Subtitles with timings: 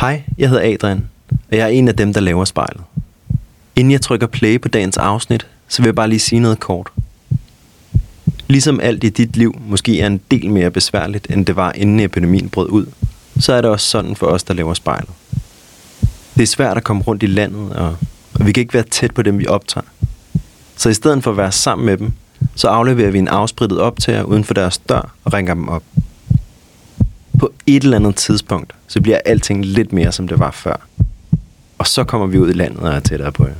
[0.00, 2.82] Hej, jeg hedder Adrian, og jeg er en af dem, der laver spejlet.
[3.76, 6.92] Inden jeg trykker play på dagens afsnit, så vil jeg bare lige sige noget kort.
[8.48, 12.00] Ligesom alt i dit liv måske er en del mere besværligt, end det var inden
[12.00, 12.86] epidemien brød ud,
[13.40, 15.10] så er det også sådan for os, der laver spejlet.
[16.34, 17.96] Det er svært at komme rundt i landet, og,
[18.34, 19.86] og vi kan ikke være tæt på dem, vi optager.
[20.76, 22.12] Så i stedet for at være sammen med dem,
[22.54, 25.82] så afleverer vi en afsprittet optager uden for deres dør og ringer dem op.
[27.40, 30.88] På et eller andet tidspunkt, så bliver alting lidt mere, som det var før.
[31.78, 33.54] Og så kommer vi ud i landet og er tættere på jer.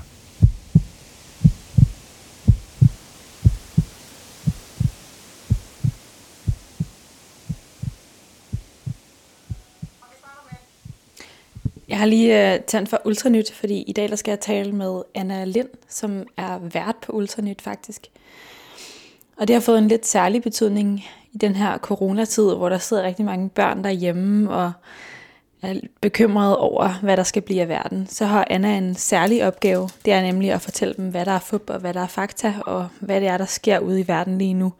[11.88, 15.02] Jeg har lige øh, tændt for Ultranyt, fordi i dag der skal jeg tale med
[15.14, 18.06] Anna Lind, som er vært på Ultranyt faktisk.
[19.36, 23.02] Og det har fået en lidt særlig betydning i den her coronatid, hvor der sidder
[23.02, 24.72] rigtig mange børn derhjemme og
[25.62, 28.06] er bekymrede over, hvad der skal blive af verden.
[28.06, 29.88] Så har Anna en særlig opgave.
[30.04, 32.54] Det er nemlig at fortælle dem, hvad der er fup og hvad der er fakta,
[32.66, 34.72] og hvad det er, der sker ude i verden lige nu,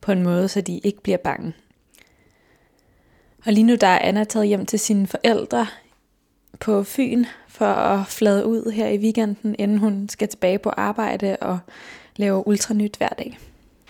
[0.00, 1.52] på en måde, så de ikke bliver bange.
[3.46, 5.66] Og lige nu der er Anna taget hjem til sine forældre
[6.60, 11.36] på Fyn for at flade ud her i weekenden, inden hun skal tilbage på arbejde
[11.40, 11.58] og
[12.16, 13.38] lave ultranyt hver dag.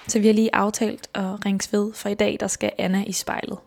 [0.09, 3.13] Så vi har lige aftalt at ringes ved, for i dag der skal Anna i
[3.13, 3.59] spejlet.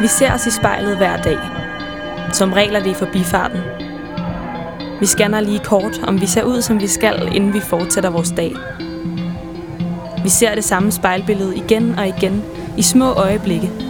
[0.00, 1.38] Vi ser os i spejlet hver dag.
[2.32, 3.60] Som regel er det i forbifarten.
[5.00, 8.30] Vi scanner lige kort, om vi ser ud, som vi skal, inden vi fortsætter vores
[8.36, 8.52] dag.
[10.22, 12.42] Vi ser det samme spejlbillede igen og igen,
[12.78, 13.89] i små øjeblikke.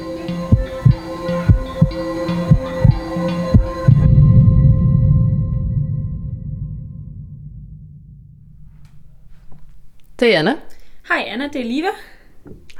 [10.21, 10.55] Det er Anna.
[11.07, 11.87] Hej Anna, det er Liva.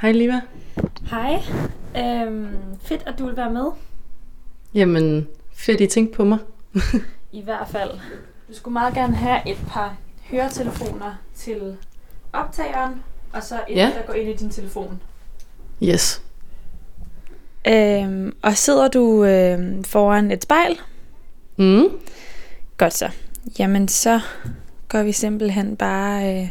[0.02, 0.42] Hej Liva.
[1.10, 1.34] Hej.
[1.98, 2.48] Øhm,
[2.84, 3.66] fedt, at du vil være med.
[4.74, 6.38] Jamen, fedt I tænkte på mig.
[7.32, 7.92] I hvert fald.
[8.50, 11.78] Du skulle meget gerne have et par høretelefoner til
[12.34, 13.04] optageren,
[13.34, 13.92] og så et, Ja.
[13.96, 15.02] der går ind i din telefon.
[15.84, 16.22] Yes.
[17.68, 20.80] Øhm, og sidder du øhm, foran et spejl?
[21.58, 21.84] Mm.
[22.78, 23.10] Godt så.
[23.60, 24.20] Jamen så
[24.88, 26.50] går vi simpelthen bare, øh,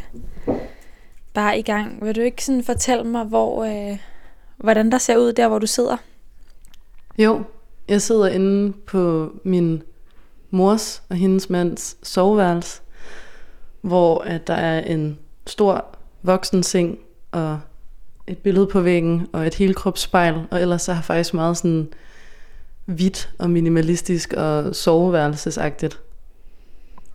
[1.35, 2.05] bare i gang.
[2.05, 3.99] Vil du ikke sådan fortælle mig, hvor, øh,
[4.57, 5.97] hvordan der ser ud der, hvor du sidder?
[7.19, 7.43] Jo,
[7.89, 9.83] jeg sidder inde på min
[10.51, 12.83] mors og hendes mands soveværelse,
[13.81, 15.85] hvor at der er en stor
[16.23, 16.99] voksen seng
[17.33, 17.61] og
[18.27, 21.89] et billede på væggen og et helkropsspejl, og ellers så har faktisk meget sådan
[22.85, 26.01] hvidt og minimalistisk og soveværelsesagtigt.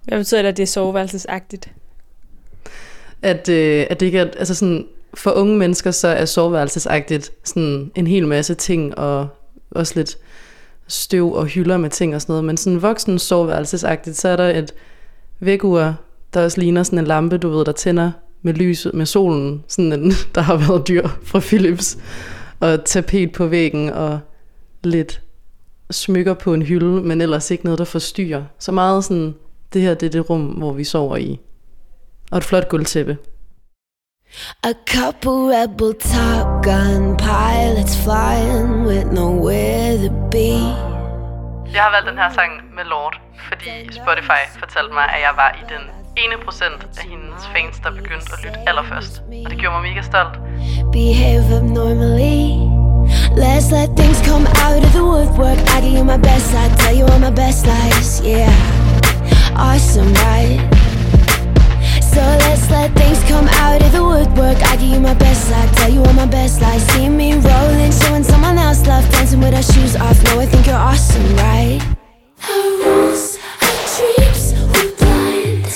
[0.03, 1.71] Hvad betyder det, at det er soveværelsesagtigt?
[3.21, 7.91] At, øh, at det ikke er, altså sådan, for unge mennesker, så er soveværelsesagtigt sådan
[7.95, 9.27] en hel masse ting, og
[9.71, 10.17] også lidt
[10.87, 14.49] støv og hylder med ting og sådan noget, men sådan voksen soveværelsesagtigt, så er der
[14.49, 14.73] et
[15.39, 15.95] vægur,
[16.33, 18.11] der også ligner sådan en lampe, du ved, der tænder
[18.41, 21.97] med lyset, med solen, sådan en, der har været dyr fra Philips,
[22.59, 24.19] og tapet på væggen, og
[24.83, 25.21] lidt
[25.91, 28.43] smykker på en hylde, men ellers ikke noget, der forstyrrer.
[28.59, 29.35] Så meget sådan,
[29.73, 31.39] det her det er det rum, hvor vi sover i.
[32.35, 33.17] Og et flot gulvtæppe.
[34.63, 40.51] A couple rebel Top Gun pilots flying with nowhere to be.
[41.75, 43.15] Jeg har valgt den her sang med Lord,
[43.47, 45.83] fordi Spotify fortalte mig, at jeg var i den
[46.23, 49.13] ene procent af hendes fans, der begyndte at lytte allerførst.
[49.45, 50.35] Og det gjorde mig mega stolt.
[50.97, 52.41] Behave abnormally.
[53.43, 55.59] Let's let things come out of the woodwork.
[55.75, 58.09] I give you my best, I tell you all my best lies.
[58.33, 58.55] Yeah,
[59.67, 60.84] awesome, right?
[62.15, 64.63] So let's let things come out of the woodwork.
[64.71, 66.81] I give you my best, I tell you all my best lies.
[66.93, 70.23] See me rolling, showing someone else love, dancing with our shoes off.
[70.23, 71.81] No, I think you're awesome, right?
[72.49, 75.67] Our rules, our dreams, we're blind.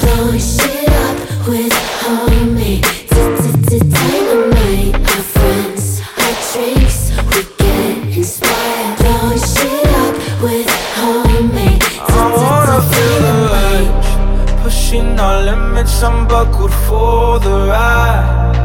[0.00, 2.95] Blowing shit up with homemade
[14.96, 16.02] pushing our limits.
[16.02, 18.56] I'm buckled for the ride.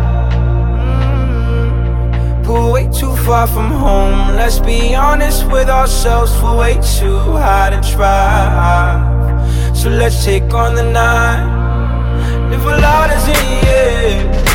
[2.45, 2.99] Mm.
[2.99, 4.35] too far from home.
[4.35, 9.73] Let's be honest with ourselves, we're way too high to try.
[9.73, 11.59] So let's take on the night.
[12.49, 14.50] Live a lot as in the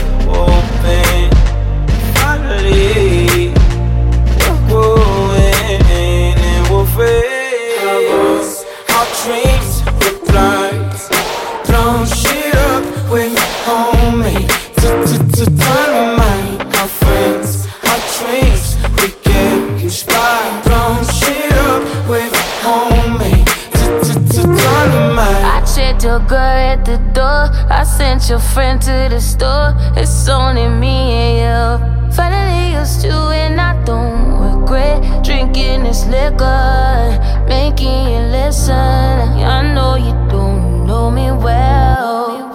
[26.16, 26.38] your girl
[26.72, 27.48] at the door.
[27.70, 29.74] I sent your friend to the store.
[29.96, 32.12] It's only me and you.
[32.16, 38.74] Finally used you and I don't regret drinking this liquor, making you listen.
[38.74, 42.48] I know you don't know me well.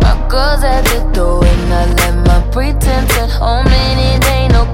[0.00, 4.52] My girl's at the door and I left my pretense at home and it ain't
[4.52, 4.64] no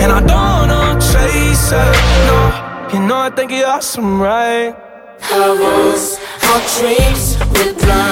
[0.00, 1.94] And I don't know chase it.
[2.28, 2.38] No,
[2.92, 4.74] you know I think you're awesome, right?
[5.32, 6.18] Our rules,
[6.48, 8.07] our dreams, we're blind.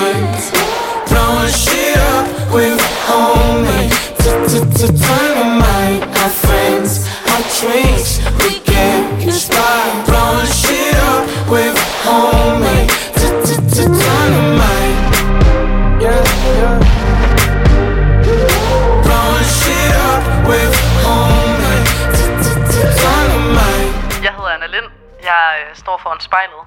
[26.17, 26.63] Foran spejlet.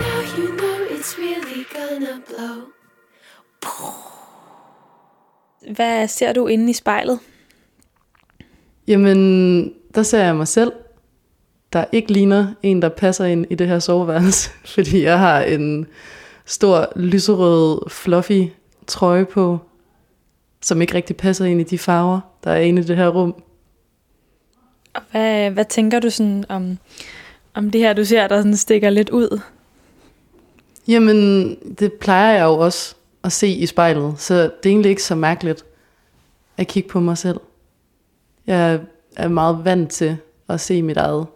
[0.00, 2.62] Now you know it's really gonna blow.
[5.74, 7.18] Hvad ser du inde i spejlet?
[8.88, 10.72] Jamen, der ser jeg mig selv,
[11.72, 15.86] der ikke ligner en, der passer ind i det her soveværelse, fordi jeg har en
[16.44, 18.42] stor lyserød fluffy
[18.86, 19.58] trøje på,
[20.62, 23.42] som ikke rigtig passer ind i de farver, der er inde i det her rum.
[24.96, 26.78] Og hvad, hvad tænker du sådan om,
[27.54, 29.40] om det her, du ser, der sådan stikker lidt ud?
[30.88, 31.48] Jamen,
[31.78, 32.94] det plejer jeg jo også
[33.24, 35.64] at se i spejlet, så det er egentlig ikke så mærkeligt
[36.56, 37.40] at kigge på mig selv.
[38.46, 38.80] Jeg
[39.16, 40.16] er meget vant til
[40.48, 41.26] at se mit eget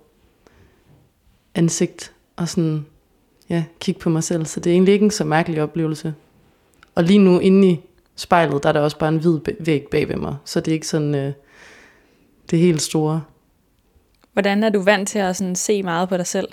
[1.55, 2.87] ansigt og sådan,
[3.49, 6.15] ja, kigge på mig selv, så det er egentlig ikke en så mærkelig oplevelse.
[6.95, 7.81] Og lige nu inde i
[8.17, 10.75] spejlet, der er der også bare en hvid væg bag ved mig, så det er
[10.75, 11.33] ikke sådan øh,
[12.51, 13.23] det helt store.
[14.32, 16.49] Hvordan er du vant til at sådan se meget på dig selv?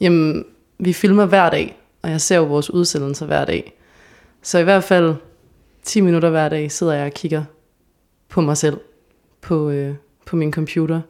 [0.00, 0.44] Jamen,
[0.78, 3.72] vi filmer hver dag, og jeg ser jo vores udsendelser hver dag.
[4.42, 5.14] Så i hvert fald
[5.82, 7.44] 10 minutter hver dag sidder jeg og kigger
[8.28, 8.80] på mig selv
[9.40, 9.94] på, øh,
[10.26, 11.00] på min computer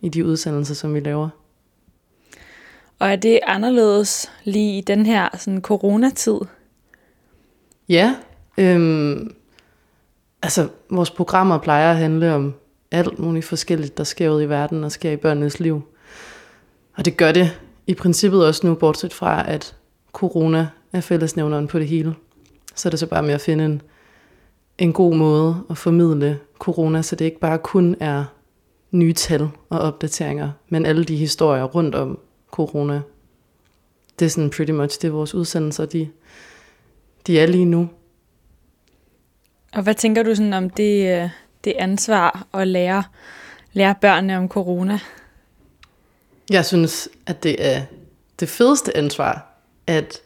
[0.00, 1.28] i de udsendelser, som vi laver.
[2.98, 6.38] Og er det anderledes lige i den her sådan coronatid?
[7.88, 8.16] Ja,
[8.58, 9.34] øhm,
[10.42, 12.54] altså vores programmer plejer at handle om
[12.90, 15.82] alt muligt forskelligt, der sker ud i verden og sker i børnenes liv.
[16.96, 19.76] Og det gør det i princippet også nu, bortset fra, at
[20.12, 22.14] corona er fællesnævneren på det hele.
[22.74, 23.82] Så er det så bare med at finde en,
[24.78, 28.24] en god måde at formidle corona, så det ikke bare kun er
[28.90, 32.18] nye tal og opdateringer, men alle de historier rundt om
[32.50, 33.00] corona.
[34.18, 36.08] Det er sådan pretty much det, vores udsendelser, de,
[37.26, 37.88] de er lige nu.
[39.72, 41.30] Og hvad tænker du sådan om det, øh,
[41.66, 43.04] det ansvar at lære,
[43.72, 45.00] lære børnene om corona?
[46.50, 47.82] Jeg synes, at det er
[48.40, 49.46] det fedeste ansvar,
[49.86, 50.20] at,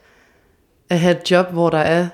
[0.90, 2.08] at have et job, hvor der er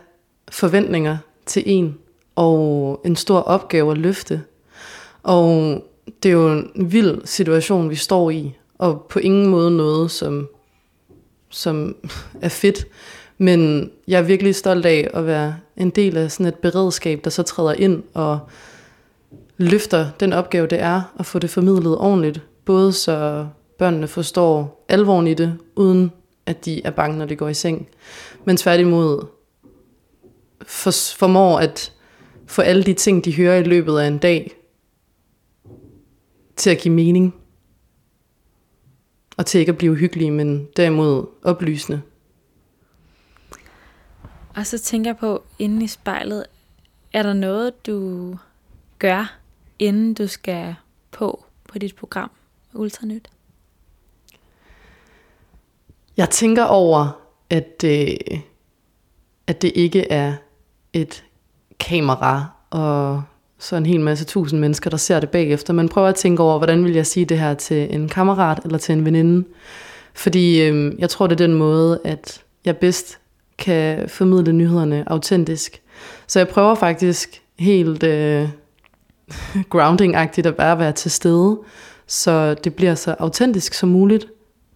[0.49, 1.17] forventninger
[1.47, 1.99] til en,
[2.37, 4.43] og en stor opgave at løfte.
[5.23, 5.83] Og
[6.23, 10.49] det er jo en vild situation, vi står i, og på ingen måde noget, som,
[11.51, 11.97] som
[12.43, 12.87] er fedt.
[13.39, 17.31] Men jeg er virkelig stolt af at være en del af sådan et beredskab, der
[17.31, 18.41] så træder ind og
[19.57, 22.43] løfter den opgave, det er at få det formidlet ordentligt.
[22.65, 23.47] Både så
[23.79, 26.13] børnene forstår alvoren i det, uden
[26.47, 27.89] at de er bange, når de går i seng.
[28.45, 29.27] Men tværtimod
[30.63, 31.93] for, formår at
[32.47, 34.53] få alle de ting, de hører i løbet af en dag,
[36.57, 37.35] til at give mening.
[39.37, 42.03] Og til ikke at blive hyggelige, men derimod oplysende.
[44.57, 46.45] Og så tænker jeg på, inde i spejlet,
[47.13, 48.37] er der noget, du
[48.99, 49.39] gør,
[49.79, 50.75] inden du skal
[51.11, 52.31] på på dit program
[52.75, 53.29] Ultranyt?
[56.17, 58.39] Jeg tænker over, at, øh,
[59.47, 60.35] at det ikke er
[60.93, 61.25] et
[61.79, 63.23] kamera og
[63.59, 65.73] så en hel masse tusind mennesker, der ser det bagefter.
[65.73, 68.79] Man prøver at tænke over, hvordan vil jeg sige det her til en kammerat eller
[68.79, 69.49] til en veninde.
[70.15, 73.19] Fordi øh, jeg tror, det er den måde, at jeg bedst
[73.59, 75.83] kan formidle nyhederne autentisk.
[76.27, 78.49] Så jeg prøver faktisk helt øh,
[79.75, 81.59] grounding-agtigt at bare være til stede,
[82.07, 84.27] så det bliver så autentisk som muligt,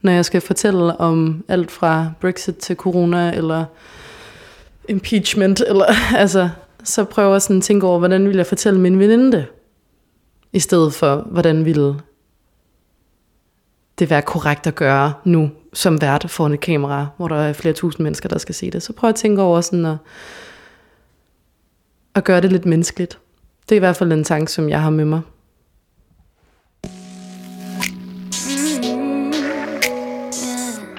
[0.02, 3.64] når jeg skal fortælle om alt fra Brexit til corona, eller
[4.88, 5.84] impeachment, eller
[6.22, 6.48] altså,
[6.84, 9.46] så prøver jeg sådan at tænke over, hvordan vil jeg fortælle min veninde det,
[10.52, 11.94] i stedet for, hvordan ville
[13.98, 17.74] det være korrekt at gøre nu, som vært foran et kamera, hvor der er flere
[17.74, 18.82] tusind mennesker, der skal se det.
[18.82, 19.96] Så prøv at tænke over sådan at,
[22.14, 23.18] at gøre det lidt menneskeligt.
[23.70, 25.20] Det er i hvert fald en tanke, som jeg har med mig.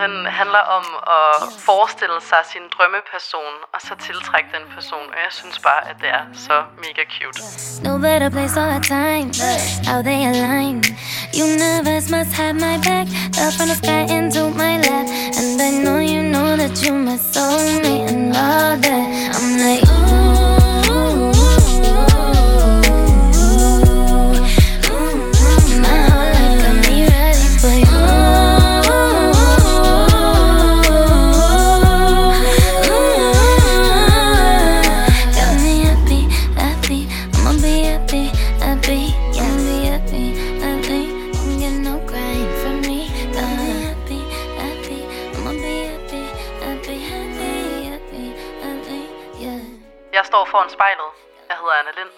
[0.04, 0.86] Den handler om
[1.20, 1.32] at
[1.70, 5.06] forestille sig sin drømmeperson, og så tiltrække den person.
[5.14, 7.40] Og jeg synes bare, at det er så mega cute.
[7.88, 9.30] No better place or time.
[9.90, 10.78] How they align.
[11.48, 13.06] Universe must have my back.
[13.36, 15.06] Fell from the sky into my lap.
[15.40, 19.04] And I know you know that you my soulmate and all that.
[19.36, 20.61] I'm like, ooh.
[50.14, 51.12] Jeg står foran spejlet.
[51.50, 52.12] Jeg hedder Anna Lind.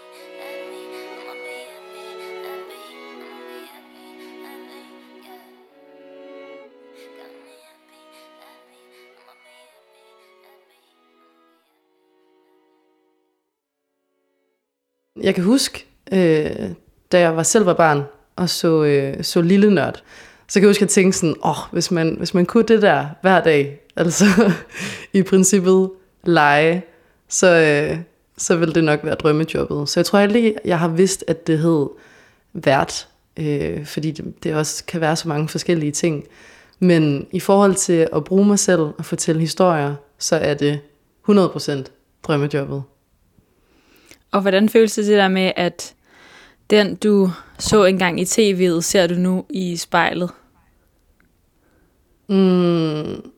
[15.24, 16.76] Jeg kan huske, øh,
[17.12, 18.04] da jeg var selv var barn
[18.36, 20.04] og så, øh, så Lille Nørd,
[20.48, 22.64] så kan jeg huske, at jeg tænkte sådan, åh, oh, hvis, man, hvis man kunne
[22.64, 24.26] det der hver dag, altså
[25.14, 25.90] i princippet
[26.24, 26.84] lege,
[27.30, 27.98] så, øh,
[28.38, 29.90] så ville det nok være drømmejobbet.
[29.90, 31.88] Så jeg tror aldrig, jeg har vidst, at det hed
[32.54, 33.08] vært,
[33.38, 36.24] øh, fordi det, det også kan være så mange forskellige ting.
[36.80, 40.80] Men i forhold til at bruge mig selv og fortælle historier, så er det
[41.30, 41.72] 100%
[42.24, 42.84] drømmejobbet.
[44.32, 45.94] Og hvordan føles det det der med, at
[46.74, 50.32] den du så engang i tv'et, ser du nu i spejlet?
[52.30, 53.32] Mm.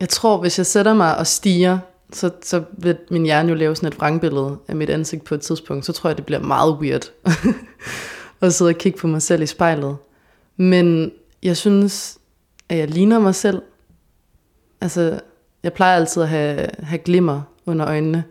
[0.00, 1.78] Jeg tror, hvis jeg sætter mig og stiger,
[2.12, 5.40] så, så vil min hjerne jo lave sådan et vrangbillede af mit ansigt på et
[5.40, 5.86] tidspunkt.
[5.86, 7.12] Så tror jeg, det bliver meget weird
[8.40, 9.96] at sidde og kigge på mig selv i spejlet.
[10.56, 12.18] Men jeg synes,
[12.68, 13.62] at jeg ligner mig selv.
[14.80, 15.20] Altså,
[15.62, 18.24] jeg plejer altid at have, have glimmer under øjnene.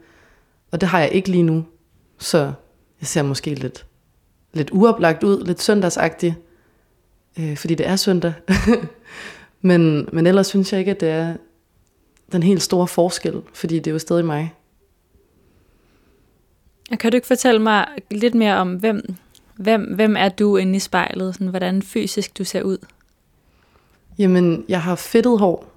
[0.71, 1.65] Og det har jeg ikke lige nu.
[2.19, 2.53] Så
[3.03, 3.85] jeg ser måske lidt,
[4.53, 6.35] lidt uoplagt ud, lidt søndagsagtig.
[7.39, 8.33] Øh, fordi det er søndag.
[9.61, 11.35] men, men ellers synes jeg ikke, at det er
[12.31, 14.53] den helt store forskel, fordi det er jo stadig mig.
[16.91, 19.15] Og kan du ikke fortælle mig lidt mere om, hvem,
[19.55, 21.33] hvem, hvem er du inde i spejlet?
[21.33, 22.77] Sådan, hvordan fysisk du ser ud?
[24.17, 25.71] Jamen, jeg har fedtet hår.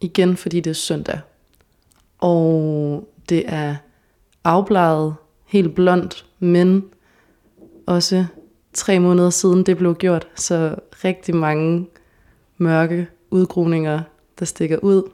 [0.00, 1.20] Igen, fordi det er søndag.
[2.18, 3.76] Og det er
[4.44, 5.14] afbladet,
[5.46, 6.84] helt blondt, men
[7.86, 8.24] også
[8.72, 10.28] tre måneder siden det blev gjort.
[10.34, 11.88] Så rigtig mange
[12.58, 14.02] mørke udgroninger,
[14.38, 15.10] der stikker ud.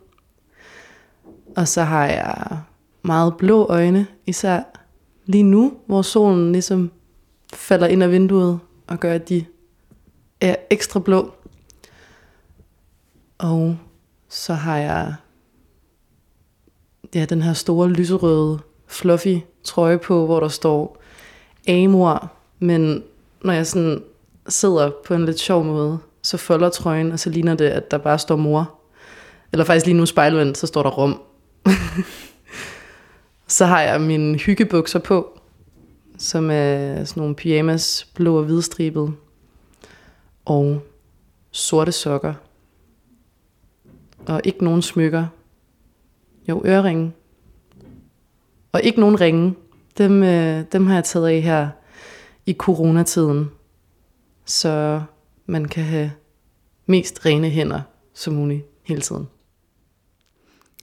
[1.57, 2.59] Og så har jeg
[3.03, 4.63] meget blå øjne, især
[5.27, 6.91] lige nu, hvor solen ligesom
[7.53, 9.45] falder ind ad vinduet og gør, at de
[10.41, 11.33] er ekstra blå.
[13.39, 13.77] Og
[14.29, 15.15] så har jeg
[17.15, 21.02] ja, den her store lyserøde fluffy trøje på, hvor der står
[21.69, 23.03] Amor, men
[23.43, 24.03] når jeg sådan
[24.49, 27.99] sidder på en lidt sjov måde, så folder trøjen, og så ligner det, at der
[27.99, 28.75] bare står mor.
[29.53, 31.21] Eller faktisk lige nu spejlvendt, så står der rum.
[33.47, 35.41] så har jeg mine hyggebukser på,
[36.19, 39.15] som er sådan nogle pyjamas, blå og hvidstribet.
[40.45, 40.83] Og
[41.51, 42.35] sorte sokker.
[44.27, 45.27] Og ikke nogen smykker.
[46.49, 47.13] Jo, øreringe.
[48.73, 49.55] Og ikke nogen ringe.
[49.99, 51.69] Dem, øh, dem har jeg taget af her
[52.47, 53.51] i coronatiden,
[54.45, 55.03] så
[55.47, 56.13] man kan have
[56.87, 57.81] mest rene hænder
[58.15, 59.29] som muligt hele tiden.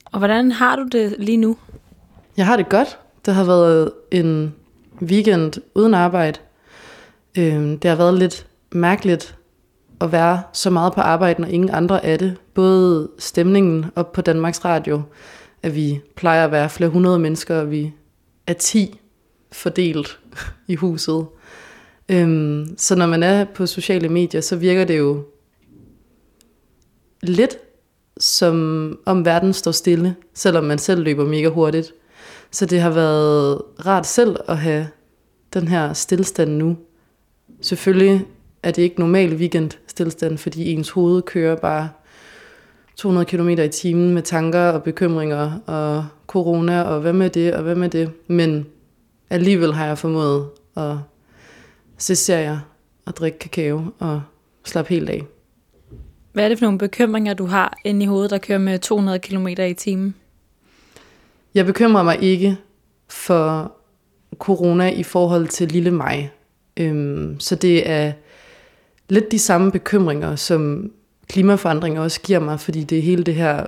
[0.04, 1.56] Og hvordan har du det lige nu?
[2.36, 2.98] Jeg har det godt.
[3.26, 4.54] Det har været en
[5.02, 6.38] weekend uden arbejde.
[7.38, 9.36] Øhm, det har været lidt mærkeligt
[10.00, 12.36] at være så meget på arbejde, når ingen andre er det.
[12.54, 15.02] Både stemningen op på Danmarks Radio,
[15.62, 17.92] at vi plejer at være flere hundrede mennesker, og vi
[18.46, 18.99] er 10
[19.52, 20.18] fordelt
[20.66, 21.26] i huset.
[22.08, 25.24] Øhm, så når man er på sociale medier, så virker det jo
[27.22, 27.58] lidt
[28.18, 31.92] som om verden står stille, selvom man selv løber mega hurtigt.
[32.50, 34.88] Så det har været rart selv at have
[35.54, 36.76] den her stillstand nu.
[37.60, 38.26] Selvfølgelig
[38.62, 41.88] er det ikke normal weekend stillstand, fordi ens hoved kører bare
[42.96, 47.62] 200 km i timen med tanker og bekymringer og corona og hvad med det og
[47.62, 48.10] hvad med det.
[48.26, 48.66] Men
[49.30, 50.96] alligevel har jeg formået at
[51.98, 52.58] se serier
[53.06, 54.22] og drikke kakao og
[54.64, 55.22] slappe helt af.
[56.32, 59.18] Hvad er det for nogle bekymringer, du har inde i hovedet, der kører med 200
[59.18, 60.14] km i timen?
[61.54, 62.56] Jeg bekymrer mig ikke
[63.08, 63.72] for
[64.38, 66.32] corona i forhold til lille mig.
[66.76, 68.12] Øhm, så det er
[69.08, 70.90] lidt de samme bekymringer, som
[71.28, 73.66] klimaforandringer også giver mig, fordi det er hele det her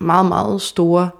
[0.00, 1.10] meget, meget store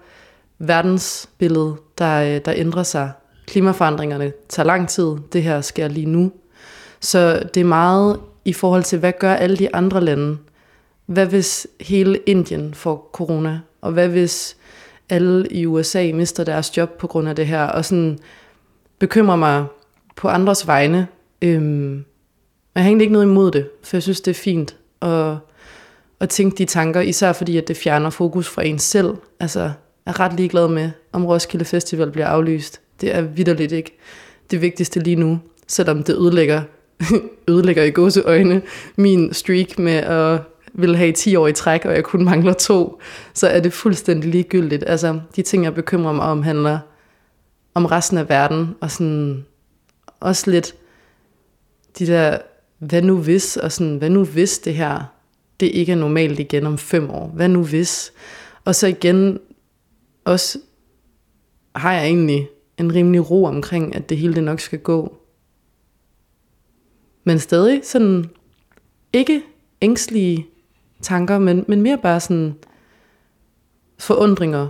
[0.58, 3.12] verdensbillede, der, der ændrer sig.
[3.48, 6.32] Klimaforandringerne tager lang tid, det her sker lige nu.
[7.00, 10.38] Så det er meget i forhold til, hvad gør alle de andre lande?
[11.06, 13.60] Hvad hvis hele Indien får corona?
[13.80, 14.56] Og hvad hvis
[15.08, 17.62] alle i USA mister deres job på grund af det her?
[17.64, 18.18] Og sådan
[18.98, 19.66] bekymrer mig
[20.16, 21.06] på andres vegne.
[21.42, 22.04] Øhm,
[22.74, 25.36] jeg har egentlig ikke noget imod det, for jeg synes, det er fint at,
[26.20, 29.16] at tænke de tanker, især fordi, at det fjerner fokus fra en selv.
[29.40, 29.72] Altså, jeg
[30.06, 32.80] er ret ligeglad med, om Roskilde Festival bliver aflyst.
[33.00, 33.98] Det er vidderligt ikke
[34.50, 36.62] det vigtigste lige nu, selvom det ødelægger,
[37.48, 38.62] ødelægger i gåseøjne
[38.96, 40.40] min streak med at
[40.74, 43.00] vil have 10 år i træk, og jeg kun mangler to,
[43.34, 44.84] så er det fuldstændig ligegyldigt.
[44.86, 46.78] Altså, de ting, jeg bekymrer mig om, handler
[47.74, 49.44] om resten af verden, og sådan
[50.20, 50.74] også lidt
[51.98, 52.38] de der,
[52.78, 55.12] hvad nu hvis, og sådan, hvad nu hvis det her,
[55.60, 58.12] det ikke er normalt igen om fem år, hvad nu hvis?
[58.64, 59.38] Og så igen,
[60.24, 60.58] også
[61.74, 65.16] har jeg egentlig en rimelig ro omkring, at det hele det nok skal gå.
[67.24, 68.30] Men stadig sådan,
[69.12, 69.42] ikke
[69.82, 70.46] ængstlige
[71.02, 72.54] tanker, men, men mere bare sådan
[73.98, 74.68] forundringer,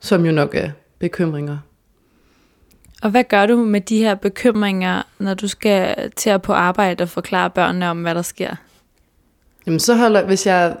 [0.00, 1.58] som jo nok er bekymringer.
[3.02, 7.02] Og hvad gør du med de her bekymringer, når du skal til at på arbejde
[7.02, 8.54] og forklare børnene om, hvad der sker?
[9.66, 10.76] Jamen så holder, hvis jeg,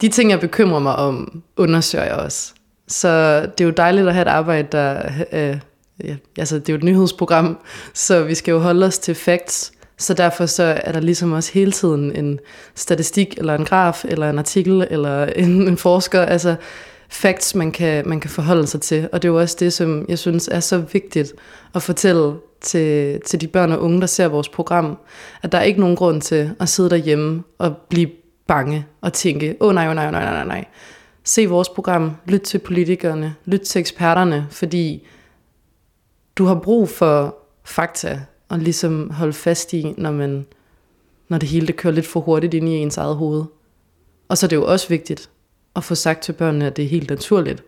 [0.00, 2.54] de ting jeg bekymrer mig om, undersøger jeg også.
[2.88, 5.58] Så det er jo dejligt at have et arbejde, der, øh,
[6.04, 7.58] ja, altså det er jo et nyhedsprogram,
[7.94, 11.52] så vi skal jo holde os til facts, så derfor så er der ligesom også
[11.52, 12.38] hele tiden en
[12.74, 16.56] statistik, eller en graf, eller en artikel, eller en, en forsker, altså
[17.08, 19.08] facts, man kan, man kan forholde sig til.
[19.12, 21.32] Og det er jo også det, som jeg synes er så vigtigt
[21.74, 24.98] at fortælle til, til de børn og unge, der ser vores program,
[25.42, 28.08] at der er ikke nogen grund til at sidde derhjemme og blive
[28.46, 30.64] bange og tænke, åh oh, nej, oh, nej, oh, nej, nej, nej.
[31.28, 35.06] Se vores program, lyt til politikerne, lyt til eksperterne, fordi
[36.36, 40.46] du har brug for fakta, og ligesom holde fast i, når, man,
[41.28, 43.44] når det hele det kører lidt for hurtigt ind i ens eget hoved.
[44.28, 45.30] Og så er det jo også vigtigt
[45.76, 47.62] at få sagt til børnene, at det er helt naturligt,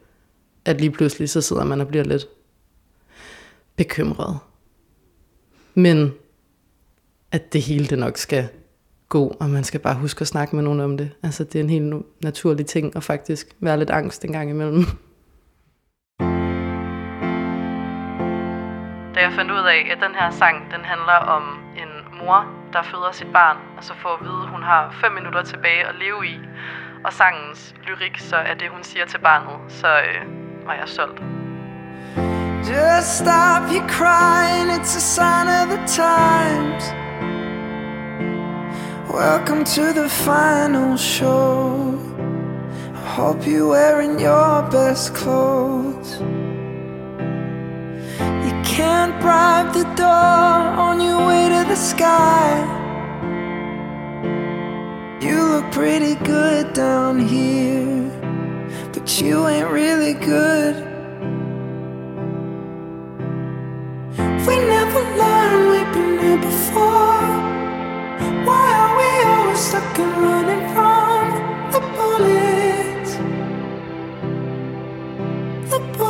[0.64, 2.26] at lige pludselig så sidder man og bliver lidt
[3.76, 4.38] bekymret.
[5.74, 6.12] Men
[7.32, 8.48] at det hele det nok skal
[9.10, 11.10] gå, og man skal bare huske at snakke med nogen om det.
[11.22, 14.84] Altså det er en helt naturlig ting at faktisk være lidt angst en gang imellem.
[19.20, 21.44] da jeg fandt ud af, at den her sang, den handler om
[21.82, 25.12] en mor, der føder sit barn, og så får at vide, at hun har 5
[25.12, 26.36] minutter tilbage at leve i.
[27.04, 30.22] Og sangens lyrik, så er det, hun siger til barnet, så øh,
[30.66, 31.20] var jeg solgt.
[32.70, 37.09] Just stop your crying, it's a sign of the times.
[39.12, 41.98] Welcome to the final show.
[42.94, 46.20] I hope you're wearing your best clothes.
[48.46, 52.62] You can't bribe the door on your way to the sky.
[55.20, 58.12] You look pretty good down here,
[58.92, 60.76] but you ain't really good.
[64.46, 67.19] We never learned we've been here before.
[69.60, 71.24] Stuck and running from
[71.70, 73.12] the bullets?
[75.70, 76.09] The bullets.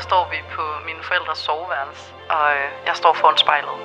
[0.00, 3.76] Står vi på mine forældres soveværelse, og øh, jeg står foran spejlet.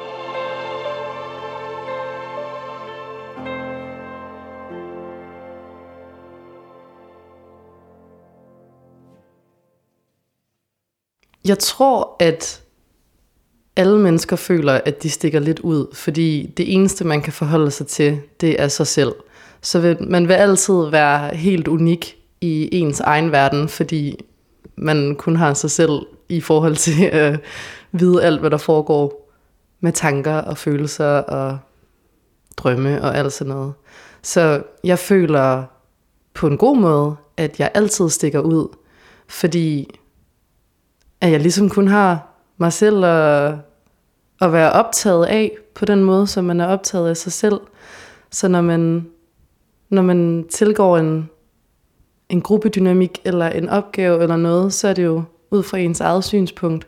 [11.45, 12.61] Jeg tror, at
[13.75, 17.87] alle mennesker føler, at de stikker lidt ud, fordi det eneste, man kan forholde sig
[17.87, 19.15] til, det er sig selv.
[19.61, 24.25] Så vil, man vil altid være helt unik i ens egen verden, fordi
[24.75, 27.39] man kun har sig selv i forhold til at
[27.91, 29.31] vide alt, hvad der foregår
[29.79, 31.59] med tanker og følelser og
[32.57, 33.73] drømme og alt sådan noget.
[34.21, 35.63] Så jeg føler
[36.33, 38.67] på en god måde, at jeg altid stikker ud,
[39.27, 39.99] fordi
[41.21, 43.55] at jeg ligesom kun har mig selv at,
[44.41, 47.59] at være optaget af på den måde, som man er optaget af sig selv.
[48.31, 49.07] Så når man,
[49.89, 51.29] når man tilgår en,
[52.29, 56.23] en gruppedynamik eller en opgave eller noget, så er det jo ud fra ens eget
[56.23, 56.87] synspunkt.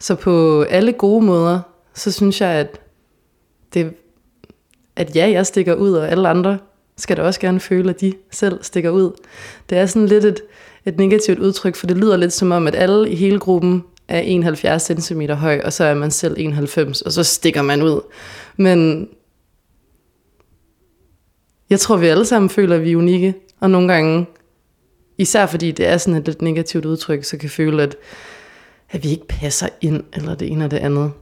[0.00, 1.60] Så på alle gode måder,
[1.94, 2.80] så synes jeg, at,
[3.74, 3.92] det,
[4.96, 6.58] at ja, jeg stikker ud, og alle andre
[6.96, 9.12] skal da også gerne føle, at de selv stikker ud.
[9.70, 10.40] Det er sådan lidt et,
[10.84, 14.20] et negativt udtryk, for det lyder lidt som om, at alle i hele gruppen er
[14.20, 18.00] 71 cm høj, og så er man selv 91, og så stikker man ud.
[18.56, 19.08] Men
[21.70, 24.26] jeg tror, vi alle sammen føler, at vi er unikke, og nogle gange,
[25.18, 27.96] især fordi det er sådan et lidt negativt udtryk, så kan føle, at,
[28.90, 31.12] at vi ikke passer ind, eller det ene og det andet.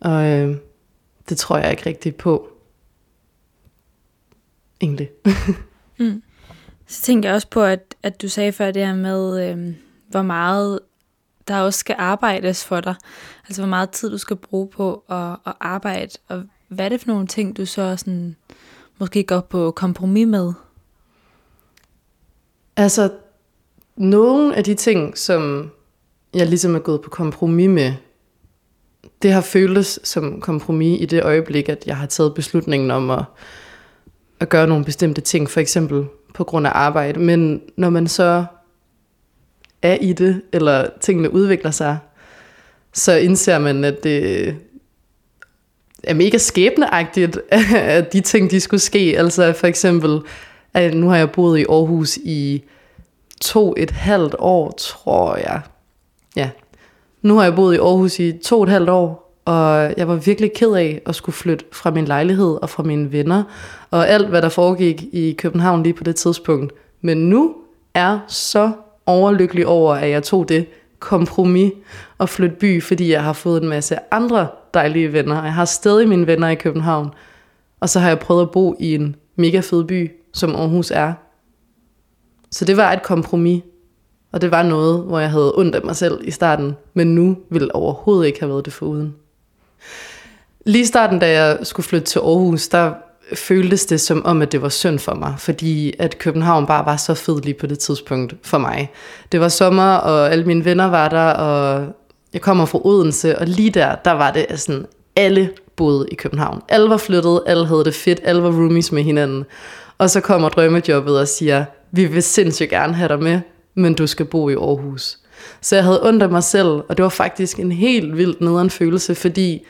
[0.00, 0.56] Og øh,
[1.28, 2.48] det tror jeg ikke rigtigt på.
[4.80, 5.10] Egentlig.
[5.98, 6.22] Mm.
[6.86, 9.74] Så tænker jeg også på, at, at du sagde før det her med, øh,
[10.08, 10.80] hvor meget
[11.48, 12.94] der også skal arbejdes for dig.
[13.48, 17.00] Altså hvor meget tid du skal bruge på at, at arbejde, og hvad er det
[17.00, 18.36] for nogle ting, du så sådan,
[18.98, 20.52] måske går på kompromis med?
[22.76, 23.10] Altså,
[23.96, 25.70] nogle af de ting, som
[26.34, 27.92] jeg ligesom er gået på kompromis med,
[29.22, 33.24] det har føltes som kompromis i det øjeblik, at jeg har taget beslutningen om at,
[34.40, 36.04] at gøre nogle bestemte ting, for eksempel
[36.34, 37.20] på grund af arbejde.
[37.20, 38.44] Men når man så
[39.82, 41.98] er i det, eller tingene udvikler sig,
[42.92, 44.56] så indser man, at det
[46.02, 47.38] er mega skæbneagtigt,
[47.74, 49.14] at de ting, de skulle ske.
[49.18, 50.20] Altså for eksempel,
[50.74, 52.64] at nu har jeg boet i Aarhus i
[53.40, 55.60] to et halvt år, tror jeg.
[56.36, 56.50] Ja.
[57.22, 60.52] Nu har jeg boet i Aarhus i to et halvt år, og jeg var virkelig
[60.52, 63.42] ked af at skulle flytte fra min lejlighed og fra mine venner,
[63.90, 66.72] og alt hvad der foregik i København lige på det tidspunkt.
[67.00, 67.54] Men nu
[67.94, 68.72] er så
[69.06, 70.66] overlykkelig over, at jeg tog det
[70.98, 71.72] kompromis
[72.18, 75.42] og flytte by, fordi jeg har fået en masse andre dejlige venner.
[75.42, 77.10] Jeg har stadig mine venner i København,
[77.80, 81.12] og så har jeg prøvet at bo i en mega fed by, som Aarhus er.
[82.50, 83.62] Så det var et kompromis,
[84.32, 87.36] og det var noget, hvor jeg havde ondt af mig selv i starten, men nu
[87.50, 89.14] ville overhovedet ikke have været det foruden.
[90.66, 92.92] Lige starten, da jeg skulle flytte til Aarhus, der
[93.34, 96.96] føltes det som om, at det var synd for mig, fordi at København bare var
[96.96, 98.90] så fed lige på det tidspunkt for mig.
[99.32, 101.86] Det var sommer, og alle mine venner var der, og
[102.32, 106.62] jeg kommer fra Odense, og lige der, der var det sådan, alle boede i København.
[106.68, 109.44] Alle var flyttet, alle havde det fedt, alle var roomies med hinanden.
[110.00, 113.40] Og så kommer drømmejobbet og siger, vi vil sindssygt gerne have dig med,
[113.74, 115.18] men du skal bo i Aarhus.
[115.60, 118.70] Så jeg havde ondt af mig selv, og det var faktisk en helt vildt nederen
[118.70, 119.66] følelse, fordi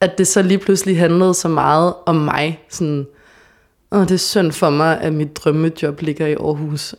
[0.00, 2.64] at det så lige pludselig handlede så meget om mig.
[2.68, 3.06] Sådan,
[3.92, 6.94] Åh, det er synd for mig, at mit drømmejob ligger i Aarhus.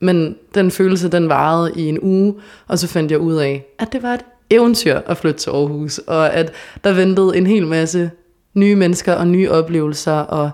[0.00, 2.34] Men den følelse, den varede i en uge,
[2.68, 5.98] og så fandt jeg ud af, at det var et eventyr at flytte til Aarhus,
[5.98, 6.52] og at
[6.84, 8.10] der ventede en hel masse
[8.54, 10.50] nye mennesker og nye oplevelser, og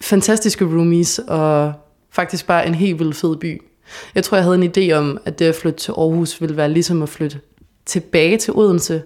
[0.00, 1.72] fantastiske roomies, og
[2.10, 3.62] faktisk bare en helt vildt fed by.
[4.14, 6.68] Jeg tror, jeg havde en idé om, at det at flytte til Aarhus ville være
[6.68, 7.40] ligesom at flytte
[7.86, 9.02] tilbage til Odense,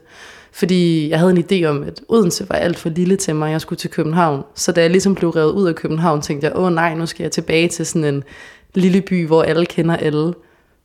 [0.53, 3.61] fordi jeg havde en idé om, at Odense var alt for lille til mig, jeg
[3.61, 4.43] skulle til København.
[4.55, 7.25] Så da jeg ligesom blev revet ud af København, tænkte jeg, åh nej, nu skal
[7.25, 8.25] jeg tilbage til sådan en
[8.75, 10.35] lille by, hvor alle kender alle.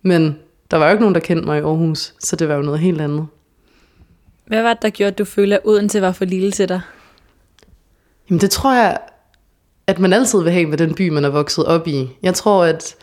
[0.01, 0.35] Men
[0.71, 2.79] der var jo ikke nogen, der kendte mig i Aarhus, så det var jo noget
[2.79, 3.27] helt andet.
[4.47, 6.81] Hvad var det, der gjorde, at du følte, at Odense var for lille til dig?
[8.29, 8.97] Jamen det tror jeg,
[9.89, 12.09] at man altid vil have med den by, man er vokset op i.
[12.23, 12.95] Jeg tror, at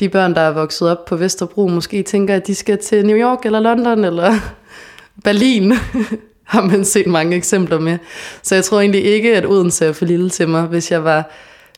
[0.00, 3.16] de børn, der er vokset op på Vesterbro, måske tænker, at de skal til New
[3.16, 4.34] York eller London eller
[5.24, 5.72] Berlin.
[6.44, 7.98] har man set mange eksempler med.
[8.42, 10.62] Så jeg tror egentlig ikke, at Odense er for lille til mig.
[10.62, 11.30] Hvis jeg var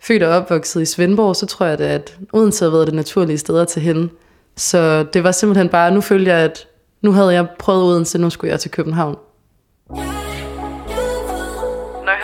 [0.02, 3.38] født og opvokset i Svendborg, så tror jeg, da, at Odense havde været det naturlige
[3.38, 4.10] sted at tage hen.
[4.56, 6.66] Så det var simpelthen bare, nu følte jeg, at
[7.02, 9.16] nu havde jeg prøvet Odense, nu skulle jeg til København.
[9.98, 10.23] Yeah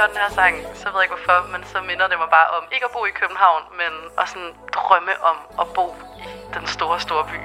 [0.00, 2.48] hørt den her sang, så ved jeg ikke hvorfor, men så minder det mig bare
[2.56, 5.86] om ikke at bo i København, men at sådan drømme om at bo
[6.18, 6.24] i
[6.56, 7.38] den store, store by.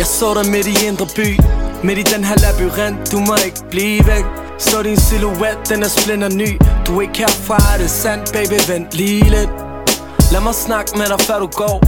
[0.00, 1.28] Jeg så dig midt i indre by
[1.86, 4.26] Midt i den her labyrint, du må ikke blive væk.
[4.58, 6.50] Så din silhuet, den er splinter ny.
[6.86, 9.65] Du er ikke herfra, er det sandt, baby, vent lige lidt.
[10.32, 11.78] Lad mig snakke med dig, før du går.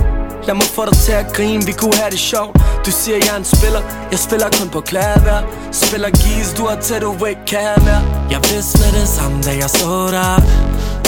[0.46, 2.56] Lad mig få dig til at grine, vi kunne have det sjovt.
[2.86, 5.38] Du siger, jeg er en spiller, jeg spiller kun på klaver.
[5.72, 9.52] Spiller gis, du har til, du ikke kan mere Jeg vidste med det samme, da
[9.62, 10.36] jeg så dig.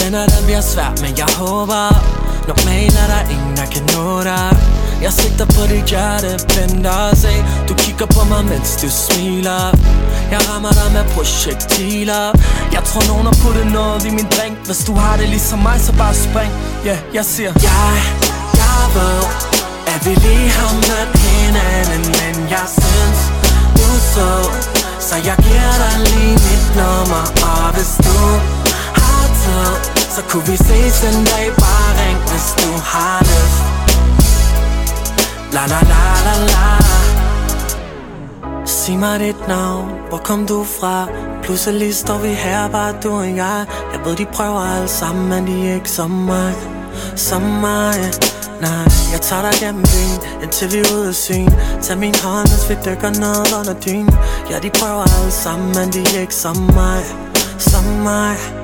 [0.00, 1.84] Den er den bliver svært, men jeg håber.
[2.50, 4.79] Normalt er der ingen, der kan nå dig.
[5.02, 9.62] Jeg sigter på dit hjerte, venter os af Du kigger på mig, mens du smiler.
[10.32, 12.24] Jeg rammer dig med projektiler.
[12.76, 14.56] Jeg tror, nogen har puttet noget i min drink.
[14.66, 16.52] Hvis du har det ligesom mig, så bare spring.
[16.84, 17.52] Ja, yeah, jeg siger.
[17.68, 17.92] Jeg,
[18.62, 19.20] jeg ved
[19.92, 23.18] At vi lige har mødt hinanden Men jeg synes,
[23.78, 24.30] du så
[25.08, 28.18] Så jeg giver dig lige mit nummer Og hvis du
[29.00, 29.68] har tid
[30.14, 31.46] Så kunne vi ses en dag.
[31.62, 33.69] Bare ring, hvis du har lyst.
[35.52, 36.66] La la la la la.
[38.64, 41.06] Sig mig dit navn, hvor kom du fra?
[41.42, 43.66] Pludselig står vi her, bare du og jeg.
[43.92, 46.54] Jeg ved, de prøver alle sammen, men de er ikke som mig.
[47.16, 47.94] Som mig.
[48.60, 51.50] Nej, jeg tager dig gennem byen, indtil vi er ude af syn.
[51.82, 54.08] Tag min hånd, hvis vi dykker ned under dyn
[54.50, 57.02] Ja, de prøver alle sammen, men de er ikke som mig.
[57.58, 58.59] Som mig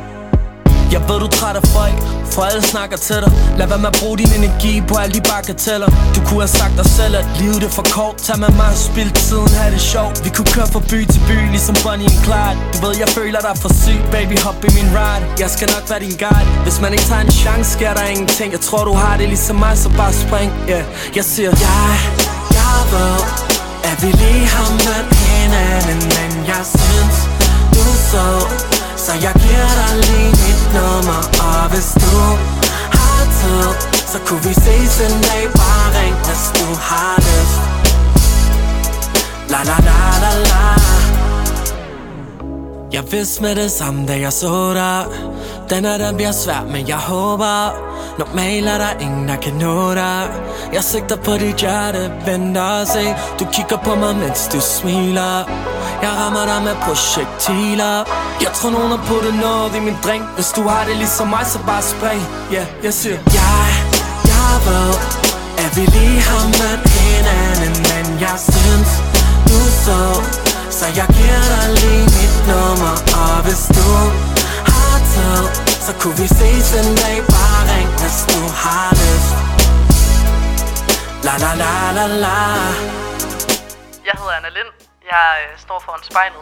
[0.95, 1.97] jeg ved du er træt af folk,
[2.33, 3.33] for alle snakker til dig.
[3.59, 5.91] Lad være med at bruge din energi på alle de bagateller.
[6.15, 8.17] Du kunne have sagt dig selv, at livet er for kort.
[8.27, 10.25] Tag med mig og spil tiden, have det sjovt.
[10.25, 12.57] Vi kunne køre fra by til by, ligesom Bonnie and Clyde.
[12.73, 15.23] Du ved, jeg føler dig for syg, baby, hop i min ride.
[15.43, 16.49] Jeg skal nok være din guide.
[16.67, 18.49] Hvis man ikke tager en chance, sker der ingenting.
[18.57, 20.85] Jeg tror, du har det ligesom mig, så bare spring Yeah,
[21.17, 21.95] jeg siger Jeg,
[22.61, 23.17] jeg ved,
[23.91, 27.17] at vi lige har mødt hinanden Men jeg synes,
[27.75, 28.27] du så,
[29.05, 30.46] så jeg giver dig lige
[30.77, 32.17] nummer Og hvis du
[32.97, 33.67] har tid
[34.13, 35.43] Så kunne vi ses en dag.
[35.59, 37.61] Bare ring, hvis du har lyst.
[39.53, 40.65] La la la la la.
[42.93, 45.05] Jeg vidste med det samme, da jeg så dig.
[45.71, 47.87] Den er den bliver svær, men jeg håber
[48.19, 50.29] Normalt er der ingen, der kan nå dig.
[50.73, 53.15] Jeg sigter på dit hjerte, venter og se.
[53.39, 55.45] Du kigger på mig, mens du smiler.
[56.03, 57.95] Jeg rammer dig med projektiler.
[58.45, 61.45] Jeg tror, nogen har puttet noget i min drink Hvis du har det ligesom mig,
[61.47, 62.23] så bare spring.
[62.53, 63.69] Ja, yeah, jeg siger Jeg,
[64.33, 64.91] jeg ved
[65.65, 68.91] At vi lige har mødt hinanden Men jeg synes,
[69.49, 70.01] du så
[70.79, 73.89] Så jeg giver dig lige mit nummer Og hvis du
[74.71, 75.43] har tid
[75.87, 77.17] Så kunne vi ses en dag.
[77.35, 79.33] Bare ring, hvis du har lyst.
[81.27, 82.39] La la la la la.
[84.09, 84.86] Jeg hedder Anna Lind.
[85.11, 86.37] Jeg øh, står foran spejlet.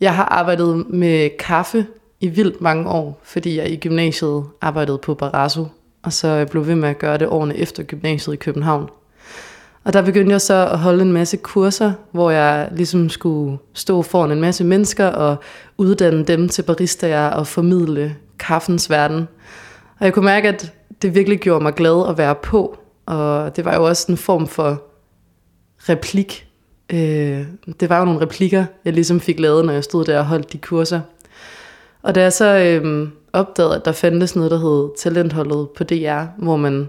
[0.00, 1.86] Jeg har arbejdet med kaffe
[2.20, 5.66] i vildt mange år, fordi jeg i gymnasiet arbejdede på Barasso,
[6.02, 8.90] og så blev ved med at gøre det årene efter gymnasiet i København.
[9.84, 14.02] Og der begyndte jeg så at holde en masse kurser, hvor jeg ligesom skulle stå
[14.02, 15.36] foran en masse mennesker og
[15.78, 19.28] uddanne dem til baristaer og formidle kaffens verden.
[19.98, 23.64] Og jeg kunne mærke, at det virkelig gjorde mig glad at være på, og det
[23.64, 24.82] var jo også en form for
[25.78, 26.46] replik.
[26.92, 27.46] Øh,
[27.80, 30.52] det var jo nogle replikker, jeg ligesom fik lavet, når jeg stod der og holdt
[30.52, 31.00] de kurser.
[32.02, 36.22] Og da jeg så øh, opdagede, at der fandtes noget, der hed Talentholdet på DR,
[36.38, 36.88] hvor man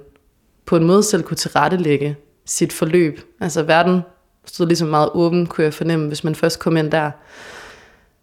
[0.65, 3.19] på en måde selv kunne tilrettelægge sit forløb.
[3.39, 4.01] Altså verden
[4.45, 7.12] stod ligesom meget åben, kunne jeg fornemme, hvis man først kom ind der.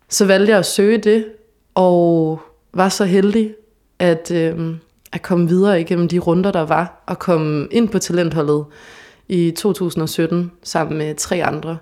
[0.08, 1.26] Så valgte jeg at søge det,
[1.74, 2.40] og
[2.74, 3.54] var så heldig
[3.98, 4.76] at, øh,
[5.12, 8.64] at komme videre igennem de runder, der var, og komme ind på talentholdet
[9.28, 11.78] i 2017 sammen med tre andre.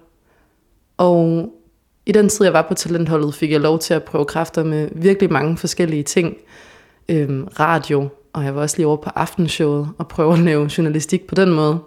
[0.96, 1.52] Og
[2.06, 4.88] i den tid, jeg var på talentholdet, fik jeg lov til at prøve kræfter med
[4.92, 6.36] virkelig mange forskellige ting.
[7.08, 11.26] Øhm, radio, og jeg var også lige over på aftenshowet og prøve at lave journalistik
[11.26, 11.78] på den måde.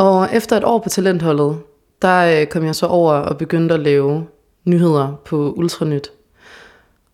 [0.00, 1.58] Og efter et år på talentholdet,
[2.02, 4.26] der øh, kom jeg så over og begyndte at lave
[4.64, 6.10] nyheder på Ultranyt.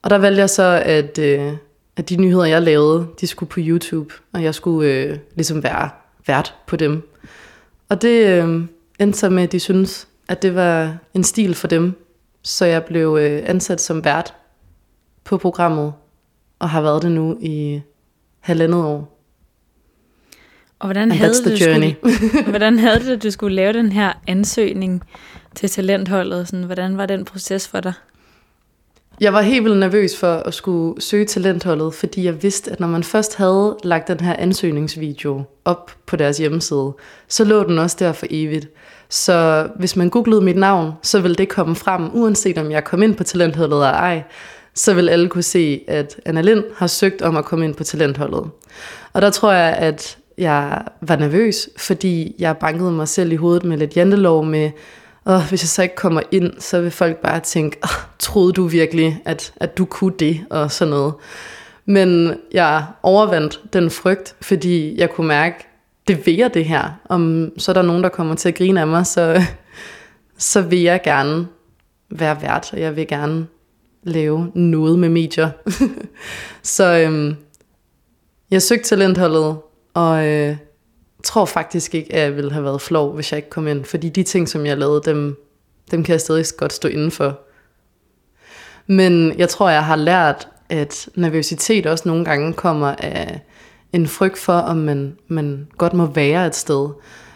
[0.03, 1.53] Og der valgte jeg så, at, øh,
[1.97, 5.91] at de nyheder, jeg lavede, de skulle på YouTube, og jeg skulle øh, ligesom være
[6.27, 7.09] vært på dem.
[7.89, 8.65] Og det øh,
[9.01, 11.93] endte så med, at de synes, at det var en stil for dem,
[12.43, 14.35] så jeg blev øh, ansat som vært
[15.25, 15.93] på programmet,
[16.59, 17.81] og har været det nu i
[18.41, 19.16] halvandet år.
[20.79, 21.91] Og hvordan And havde, that's the journey.
[21.99, 25.03] skulle, hvordan havde det, at du skulle lave den her ansøgning
[25.55, 26.49] til talentholdet?
[26.49, 27.93] Sådan, hvordan var den proces for dig?
[29.21, 32.87] Jeg var helt vildt nervøs for at skulle søge talentholdet, fordi jeg vidste, at når
[32.87, 36.93] man først havde lagt den her ansøgningsvideo op på deres hjemmeside,
[37.29, 38.69] så lå den også der for evigt.
[39.09, 43.03] Så hvis man googlede mit navn, så ville det komme frem, uanset om jeg kom
[43.03, 44.23] ind på talentholdet eller ej,
[44.75, 47.85] så vil alle kunne se, at Anna Lind har søgt om at komme ind på
[47.85, 48.51] talentholdet.
[49.13, 53.65] Og der tror jeg, at jeg var nervøs, fordi jeg bankede mig selv i hovedet
[53.65, 54.71] med lidt jantelov med,
[55.25, 57.79] og hvis jeg så ikke kommer ind, så vil folk bare tænke,
[58.19, 61.15] troede du virkelig, at, at du kunne det, og sådan noget.
[61.87, 65.67] Men jeg overvandt den frygt, fordi jeg kunne mærke,
[66.09, 67.01] det vil jeg det her.
[67.05, 69.43] Om så er der nogen, der kommer til at grine af mig, så,
[70.39, 71.47] så vil jeg gerne
[72.11, 73.47] være vært, og jeg vil gerne
[74.03, 75.51] lave noget med medier.
[76.77, 77.37] så øhm,
[78.51, 79.57] jeg søgte talentholdet,
[79.97, 80.57] og øh,
[81.25, 83.85] tror faktisk ikke, at jeg ville have været flov, hvis jeg ikke kom ind.
[83.85, 85.37] Fordi de ting, som jeg lavede, dem,
[85.91, 87.41] dem kan jeg stadig godt stå indenfor.
[88.87, 93.41] Men jeg tror, jeg har lært, at nervøsitet også nogle gange kommer af
[93.93, 96.89] en frygt for, om man, man godt må være et sted.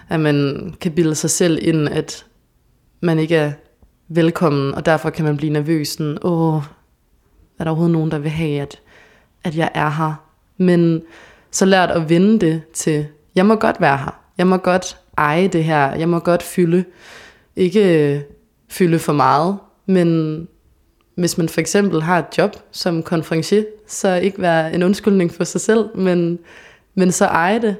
[0.08, 2.26] At man kan bilde sig selv ind, at
[3.00, 3.52] man ikke er
[4.08, 5.88] velkommen, og derfor kan man blive nervøs.
[5.88, 6.62] Sådan, Åh,
[7.58, 8.80] er der overhovedet nogen, der vil have, at,
[9.44, 10.14] at jeg er her?
[10.56, 11.02] Men
[11.50, 14.20] så lært at vende det til, jeg må godt være her.
[14.38, 15.94] Jeg må godt eje det her.
[15.94, 16.84] Jeg må godt fylde.
[17.56, 18.20] Ikke øh,
[18.68, 20.48] fylde for meget, men
[21.14, 25.44] hvis man for eksempel har et job som konferencier, så ikke være en undskyldning for
[25.44, 26.38] sig selv, men,
[26.94, 27.76] men så eje det.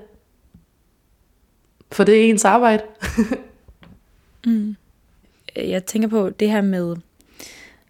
[1.92, 2.82] For det er ens arbejde.
[4.46, 4.76] mm.
[5.56, 6.96] Jeg tænker på det her med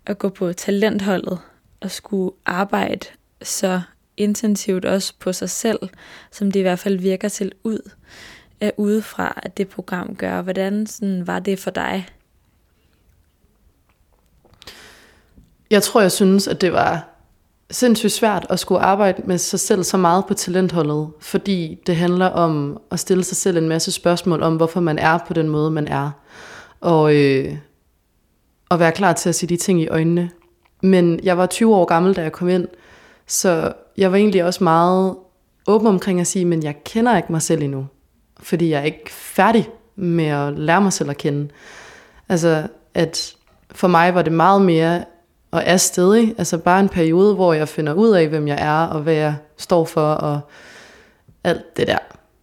[0.07, 1.39] at gå på talentholdet
[1.81, 3.07] og skulle arbejde
[3.43, 3.81] så
[4.21, 5.79] intensivt også på sig selv,
[6.31, 7.91] som det i hvert fald virker til ud
[8.61, 10.43] af udefra, at det program gør.
[10.43, 12.07] Hvordan sådan, var det for dig?
[15.71, 17.11] Jeg tror, jeg synes, at det var
[17.71, 22.27] sindssygt svært at skulle arbejde med sig selv så meget på talentholdet, fordi det handler
[22.27, 25.71] om at stille sig selv en masse spørgsmål om, hvorfor man er på den måde,
[25.71, 26.11] man er.
[26.81, 27.57] Og, øh,
[28.69, 30.31] og være klar til at se de ting i øjnene.
[30.83, 32.69] Men jeg var 20 år gammel, da jeg kom ind,
[33.31, 35.17] så jeg var egentlig også meget
[35.67, 37.87] åben omkring at sige, men jeg kender ikke mig selv endnu,
[38.41, 41.49] fordi jeg er ikke færdig med at lære mig selv at kende.
[42.29, 43.35] Altså, at
[43.73, 45.05] for mig var det meget mere
[45.51, 48.87] og er stadig, altså bare en periode, hvor jeg finder ud af, hvem jeg er,
[48.87, 50.41] og hvad jeg står for, og
[51.45, 51.99] alt det der.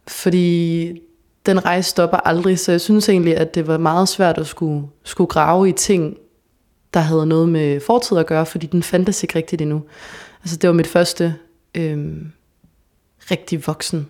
[0.06, 0.92] Fordi
[1.46, 4.86] den rejse stopper aldrig, så jeg synes egentlig, at det var meget svært at skulle,
[5.04, 6.16] skulle grave i ting,
[6.94, 9.82] der havde noget med fortid at gøre, fordi den fandtes ikke rigtigt endnu.
[10.42, 11.34] Altså det var mit første
[11.74, 12.16] øh,
[13.30, 14.08] rigtig voksen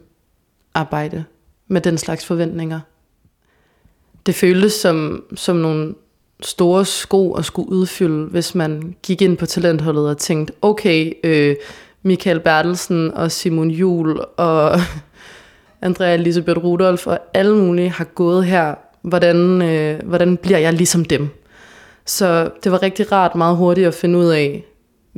[0.74, 1.24] arbejde
[1.68, 2.80] med den slags forventninger.
[4.26, 5.94] Det føltes som, som nogle
[6.42, 11.56] store sko at skulle udfylde, hvis man gik ind på talentholdet og tænkte, okay, øh,
[12.02, 14.80] Michael Bertelsen og Simon Jul og
[15.82, 18.74] Andrea Elisabeth Rudolf og alle mulige har gået her.
[19.02, 21.28] Hvordan, øh, hvordan bliver jeg ligesom dem?
[22.06, 24.64] Så det var rigtig rart meget hurtigt at finde ud af,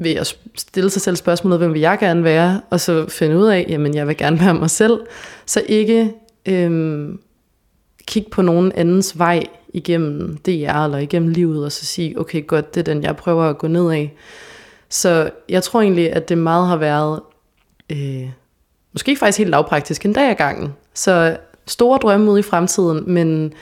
[0.01, 3.47] ved at stille sig selv spørgsmålet, hvem vil jeg gerne være, og så finde ud
[3.47, 5.01] af, jamen jeg vil gerne være mig selv.
[5.47, 6.13] Så ikke
[6.47, 7.21] øhm,
[8.07, 12.75] kigge på nogen andens vej igennem DR eller igennem livet, og så sige, okay godt,
[12.75, 14.15] det er den, jeg prøver at gå ned af.
[14.89, 17.21] Så jeg tror egentlig, at det meget har været,
[17.91, 18.31] øh,
[18.93, 20.73] måske faktisk helt lavpraktisk, en dag ad gangen.
[20.95, 21.37] Så
[21.67, 23.53] store drømme ud i fremtiden, men,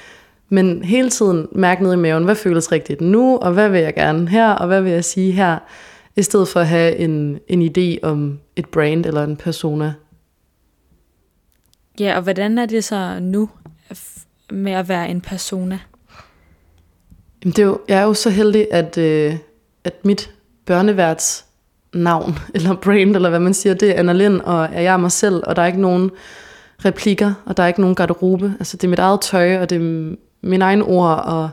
[0.49, 3.95] men hele tiden mærke ned i maven, hvad føles rigtigt nu, og hvad vil jeg
[3.95, 5.59] gerne her, og hvad vil jeg sige her,
[6.19, 9.95] i stedet for at have en, en idé om et brand eller en persona.
[12.01, 13.51] Ja, og hvordan er det så nu
[14.51, 15.79] med at være en persona?
[17.45, 19.37] Jamen det er jo, jeg er jo så heldig, at, øh,
[19.85, 21.45] at mit børneværts
[21.93, 25.13] navn, eller brand, eller hvad man siger, det er Anna Lind, og er jeg mig
[25.13, 26.11] selv, og der er ikke nogen
[26.85, 28.55] replikker, og der er ikke nogen garderobe.
[28.59, 31.51] Altså det er mit eget tøj, og det er min egen ord, og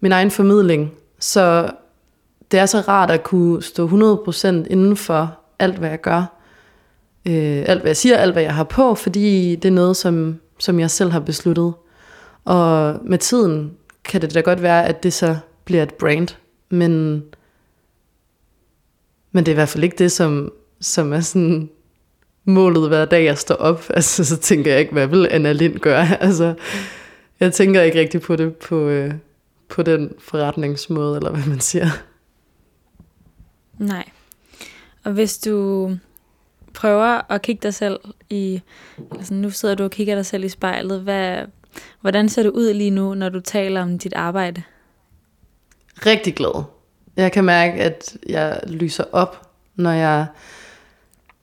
[0.00, 0.92] min egen formidling.
[1.18, 1.70] Så
[2.50, 6.36] det er så rart at kunne stå 100% inden for alt, hvad jeg gør.
[7.26, 10.40] Øh, alt, hvad jeg siger, alt, hvad jeg har på, fordi det er noget, som,
[10.58, 11.74] som jeg selv har besluttet.
[12.44, 13.72] Og med tiden
[14.04, 16.28] kan det da godt være, at det så bliver et brand,
[16.70, 17.22] men,
[19.32, 21.70] men det er i hvert fald ikke det, som, som er sådan
[22.44, 23.84] målet hver dag, jeg står op.
[23.94, 26.06] Altså, så tænker jeg ikke, hvad vil Anna Lind gøre?
[26.24, 26.54] Altså,
[27.40, 29.14] jeg tænker ikke rigtig på det på, øh,
[29.68, 31.86] på den forretningsmåde, eller hvad man siger.
[33.78, 34.08] Nej.
[35.04, 35.90] Og hvis du
[36.74, 38.00] prøver at kigge dig selv
[38.30, 38.60] i,
[39.12, 41.38] altså nu sidder du og kigger dig selv i spejlet, hvad,
[42.00, 44.62] hvordan ser du ud lige nu, når du taler om dit arbejde?
[46.06, 46.64] Rigtig glad.
[47.16, 50.26] Jeg kan mærke, at jeg lyser op, når jeg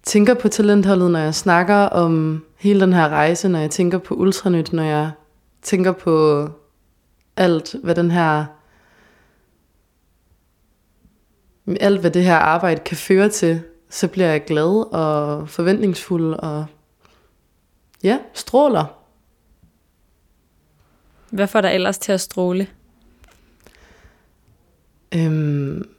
[0.03, 4.13] tænker på talentholdet, når jeg snakker om hele den her rejse, når jeg tænker på
[4.15, 5.11] ultranyt, når jeg
[5.61, 6.47] tænker på
[7.37, 8.45] alt, hvad den her
[11.79, 16.65] alt, hvad det her arbejde kan føre til, så bliver jeg glad og forventningsfuld og
[18.03, 18.85] ja, stråler.
[21.29, 22.67] Hvad får dig ellers til at stråle?
[25.15, 25.89] Øhm.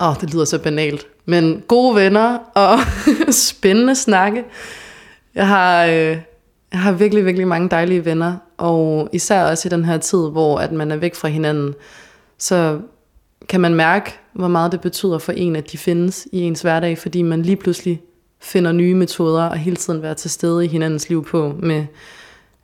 [0.00, 1.06] Åh, oh, det lyder så banalt.
[1.24, 2.78] Men gode venner og
[3.50, 4.44] spændende snakke.
[5.34, 6.18] Jeg har, øh,
[6.72, 8.36] jeg har virkelig, virkelig mange dejlige venner.
[8.56, 11.74] Og især også i den her tid, hvor at man er væk fra hinanden,
[12.38, 12.80] så
[13.48, 16.98] kan man mærke, hvor meget det betyder for en, at de findes i ens hverdag,
[16.98, 18.02] fordi man lige pludselig
[18.40, 21.86] finder nye metoder og hele tiden være til stede i hinandens liv på med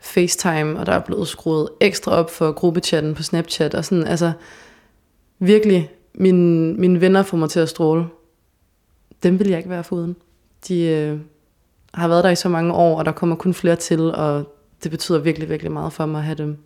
[0.01, 4.33] FaceTime, og der er blevet skruet ekstra op for gruppechatten på Snapchat, og sådan, altså
[5.39, 8.07] virkelig, mine, mine venner får mig til at stråle.
[9.23, 10.17] Dem vil jeg ikke være foruden.
[10.69, 11.19] De øh,
[11.95, 14.91] har været der i så mange år, og der kommer kun flere til, og det
[14.91, 16.57] betyder virkelig, virkelig meget for mig at have dem.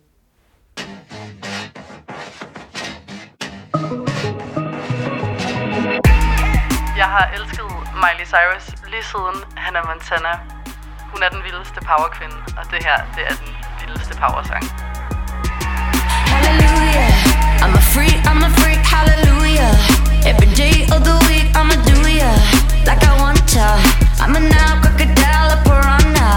[8.03, 10.33] Miley Cyrus lige siden Hannah Montana.
[11.11, 14.63] Hun er den vildeste powerkvinde, og det her, det er den vildeste powersang.
[16.33, 17.11] Hallelujah.
[17.63, 19.73] I'm a freak, I'm a freak, hallelujah.
[20.31, 22.31] Every day of the week, I'ma do ya
[22.89, 23.67] like I want to.
[24.23, 26.29] I'm a now crocodile, a piranha.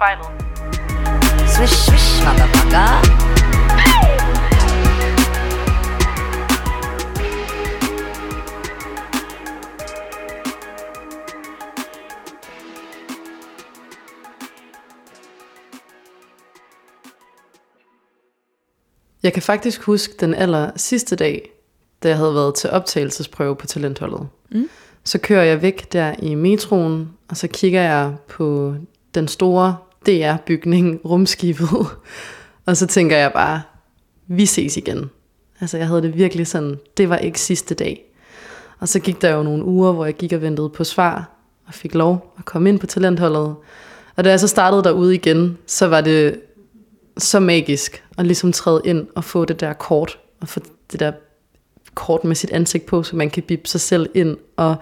[0.00, 0.26] Spejlet.
[1.48, 3.20] Swish, swish, motherfucker.
[19.22, 21.50] Jeg kan faktisk huske den aller sidste dag,
[22.02, 24.28] da jeg havde været til optagelsesprøve på talentholdet.
[24.50, 24.68] Mm.
[25.04, 28.74] Så kører jeg væk der i metroen, og så kigger jeg på
[29.14, 29.76] den store
[30.06, 31.68] det er bygningen, rumskibet,
[32.66, 33.62] og så tænker jeg bare,
[34.26, 35.10] vi ses igen.
[35.60, 38.04] Altså jeg havde det virkelig sådan, det var ikke sidste dag.
[38.78, 41.30] Og så gik der jo nogle uger, hvor jeg gik og ventede på svar,
[41.66, 43.54] og fik lov at komme ind på talentholdet.
[44.16, 46.40] Og da jeg så startede derude igen, så var det
[47.18, 50.60] så magisk at ligesom træde ind og få det der kort, og få
[50.92, 51.12] det der
[51.94, 54.76] kort med sit ansigt på, så man kan bippe sig selv ind og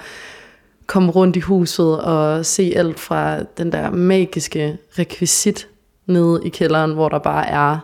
[0.88, 5.68] komme rundt i huset og se alt fra den der magiske rekvisit
[6.06, 7.78] nede i kælderen, hvor der bare er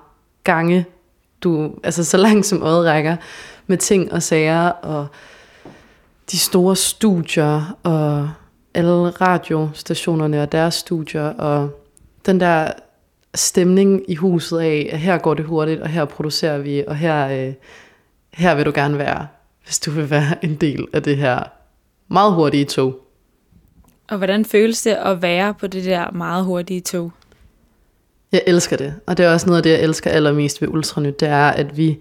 [0.45, 0.87] gange,
[1.43, 3.17] du, altså så langt som øjet rækker,
[3.67, 5.07] med ting og sager, og
[6.31, 8.31] de store studier, og
[8.75, 11.71] alle radiostationerne og deres studier, og
[12.27, 12.73] den der
[13.35, 17.29] stemning i huset af, at her går det hurtigt, og her producerer vi, og her,
[17.29, 17.55] øh,
[18.33, 19.27] her vil du gerne være,
[19.65, 21.43] hvis du vil være en del af det her
[22.09, 23.01] meget hurtige tog.
[24.11, 27.13] Og hvordan føles det at være på det der meget hurtige tog?
[28.33, 31.21] Jeg elsker det, og det er også noget af det, jeg elsker allermest ved Ultranyt,
[31.21, 31.99] det er, at vi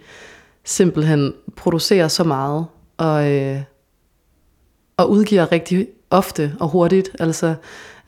[0.64, 2.66] simpelthen producerer så meget,
[2.97, 3.62] og, øh,
[4.97, 7.10] og udgiver rigtig ofte og hurtigt.
[7.20, 7.56] Altså,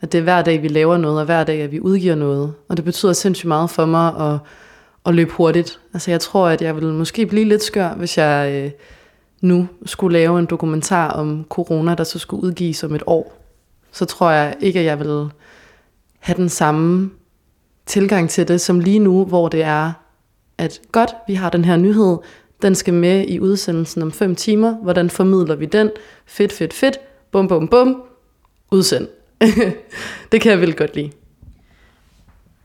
[0.00, 2.54] at det er hver dag, vi laver noget, og hver dag, at vi udgiver noget.
[2.68, 4.38] Og det betyder sindssygt meget for mig at,
[5.06, 5.80] at løbe hurtigt.
[5.94, 8.70] Altså, jeg tror, at jeg vil måske blive lidt skør, hvis jeg øh,
[9.46, 13.42] nu skulle lave en dokumentar om corona, der så skulle udgives om et år.
[13.92, 15.28] Så tror jeg ikke, at jeg vil
[16.18, 17.10] have den samme
[17.86, 19.92] tilgang til det, som lige nu, hvor det er,
[20.58, 22.16] at godt, vi har den her nyhed,
[22.62, 24.74] den skal med i udsendelsen om 5 timer.
[24.74, 25.90] Hvordan formidler vi den?
[26.26, 26.98] Fedt, fedt, fedt.
[27.32, 28.02] Bum, bum, bum.
[28.70, 29.08] Udsend.
[30.32, 31.10] det kan jeg vel godt lide.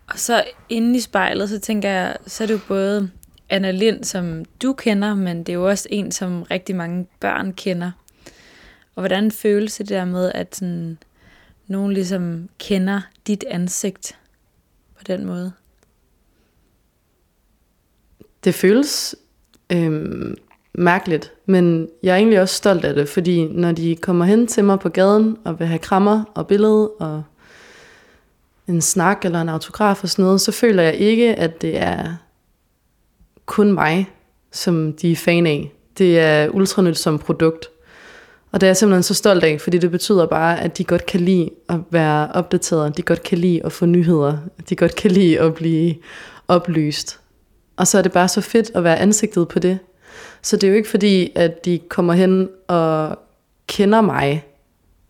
[0.08, 3.10] Og så inde i spejlet, så tænker jeg, så er det jo både
[3.52, 7.54] Anna Lind, som du kender, men det er jo også en, som rigtig mange børn
[7.54, 7.92] kender.
[8.96, 10.98] Og hvordan føles det der med, at sådan,
[11.68, 14.18] nogen ligesom kender dit ansigt
[14.98, 15.52] på den måde?
[18.44, 19.16] Det føles
[19.72, 20.36] øhm,
[20.74, 24.64] mærkeligt, men jeg er egentlig også stolt af det, fordi når de kommer hen til
[24.64, 27.24] mig på gaden og vil have krammer og billede og
[28.68, 32.16] en snak eller en autograf og sådan noget, så føler jeg ikke, at det er
[33.52, 34.10] kun mig,
[34.52, 35.72] som de er fan af.
[35.98, 37.66] Det er ultranyt som produkt.
[38.52, 41.06] Og det er jeg simpelthen så stolt af, fordi det betyder bare, at de godt
[41.06, 44.38] kan lide at være opdateret, de godt kan lide at få nyheder,
[44.70, 45.96] de godt kan lide at blive
[46.48, 47.20] oplyst.
[47.78, 49.80] Og så er det bare så fedt at være ansigtet på det.
[50.42, 53.20] Så det er jo ikke fordi, at de kommer hen og
[53.68, 54.46] kender mig,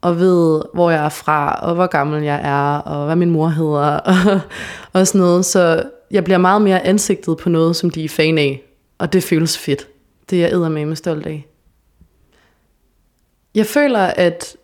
[0.02, 3.48] og ved, hvor jeg er fra, og hvor gammel jeg er, og hvad min mor
[3.48, 4.39] hedder, og,
[4.94, 5.46] og sådan noget.
[5.46, 8.64] Så jeg bliver meget mere ansigtet på noget, som de er fan af,
[8.97, 9.88] og det føles fedt.
[10.30, 11.47] Det er jeg med stolt af.
[13.55, 14.55] Jeg føler, at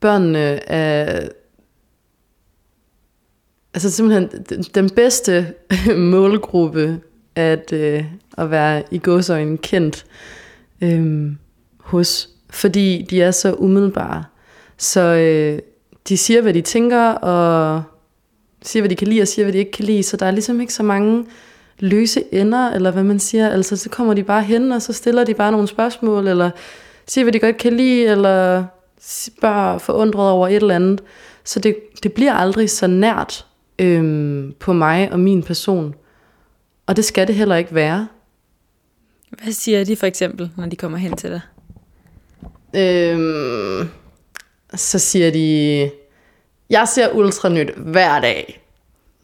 [0.00, 1.28] børnene er
[3.74, 4.44] altså simpelthen
[4.74, 5.54] den bedste
[5.96, 7.00] målgruppe
[7.34, 8.04] at, øh,
[8.38, 10.06] at være i godsøjne kendt
[10.80, 11.32] øh,
[11.80, 14.24] hos, fordi de er så umiddelbare.
[14.76, 15.58] Så øh,
[16.08, 17.82] de siger, hvad de tænker, og
[18.62, 20.02] siger, hvad de kan lide, og siger, hvad de ikke kan lide.
[20.02, 21.26] Så der er ligesom ikke så mange
[21.78, 23.48] løse ender, eller hvad man siger.
[23.48, 26.50] Altså, så kommer de bare hen, og så stiller de bare nogle spørgsmål, eller
[27.06, 28.64] siger, hvad de godt kan lide, eller
[29.40, 31.02] bare forundret over et eller andet.
[31.44, 33.46] Så det, det bliver aldrig så nært
[33.78, 35.94] øhm, på mig og min person.
[36.86, 38.08] Og det skal det heller ikke være.
[39.42, 41.40] Hvad siger de for eksempel, når de kommer hen til dig?
[42.74, 43.88] Øhm,
[44.74, 45.90] så siger de,
[46.70, 48.60] jeg ser ultranyt hver dag.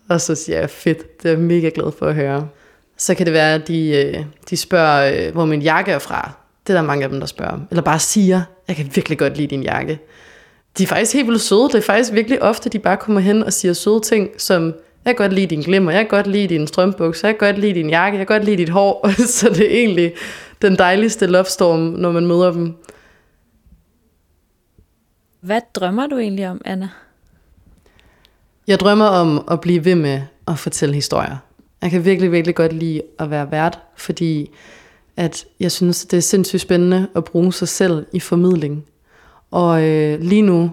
[0.09, 2.49] Og så siger jeg, fedt, det er jeg mega glad for at høre.
[2.97, 6.32] Så kan det være, at de, øh, de spørger, øh, hvor min jakke er fra.
[6.66, 7.59] Det er der mange af dem, der spørger.
[7.70, 9.99] Eller bare siger, jeg kan virkelig godt lide din jakke.
[10.78, 11.62] De er faktisk helt vildt søde.
[11.62, 14.74] Det er faktisk virkelig ofte, de bare kommer hen og siger søde ting, som
[15.05, 17.59] jeg kan godt lide din glimmer, jeg kan godt lide din strømbukser, jeg kan godt
[17.59, 19.09] lide din jakke, jeg kan godt lide dit hår.
[19.38, 20.14] så det er egentlig
[20.62, 22.74] den dejligste love storm, når man møder dem.
[25.40, 26.88] Hvad drømmer du egentlig om, Anna?
[28.66, 31.36] Jeg drømmer om at blive ved med at fortælle historier.
[31.82, 34.50] Jeg kan virkelig, virkelig godt lide at være vært, fordi
[35.16, 38.84] at jeg synes, det er sindssygt spændende at bruge sig selv i formidling.
[39.50, 40.72] Og øh, lige nu,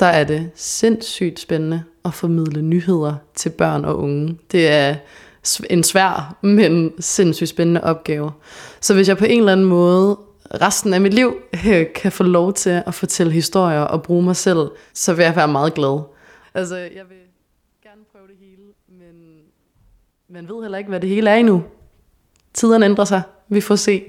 [0.00, 4.38] der er det sindssygt spændende at formidle nyheder til børn og unge.
[4.52, 4.94] Det er
[5.70, 8.30] en svær, men sindssygt spændende opgave.
[8.80, 10.18] Så hvis jeg på en eller anden måde
[10.60, 14.36] resten af mit liv øh, kan få lov til at fortælle historier og bruge mig
[14.36, 16.15] selv, så vil jeg være meget glad.
[16.56, 17.18] Altså, jeg vil
[17.82, 19.42] gerne prøve det hele, men
[20.28, 21.64] man ved heller ikke, hvad det hele er endnu.
[22.54, 23.22] Tiderne ændrer sig.
[23.48, 24.04] Vi får se.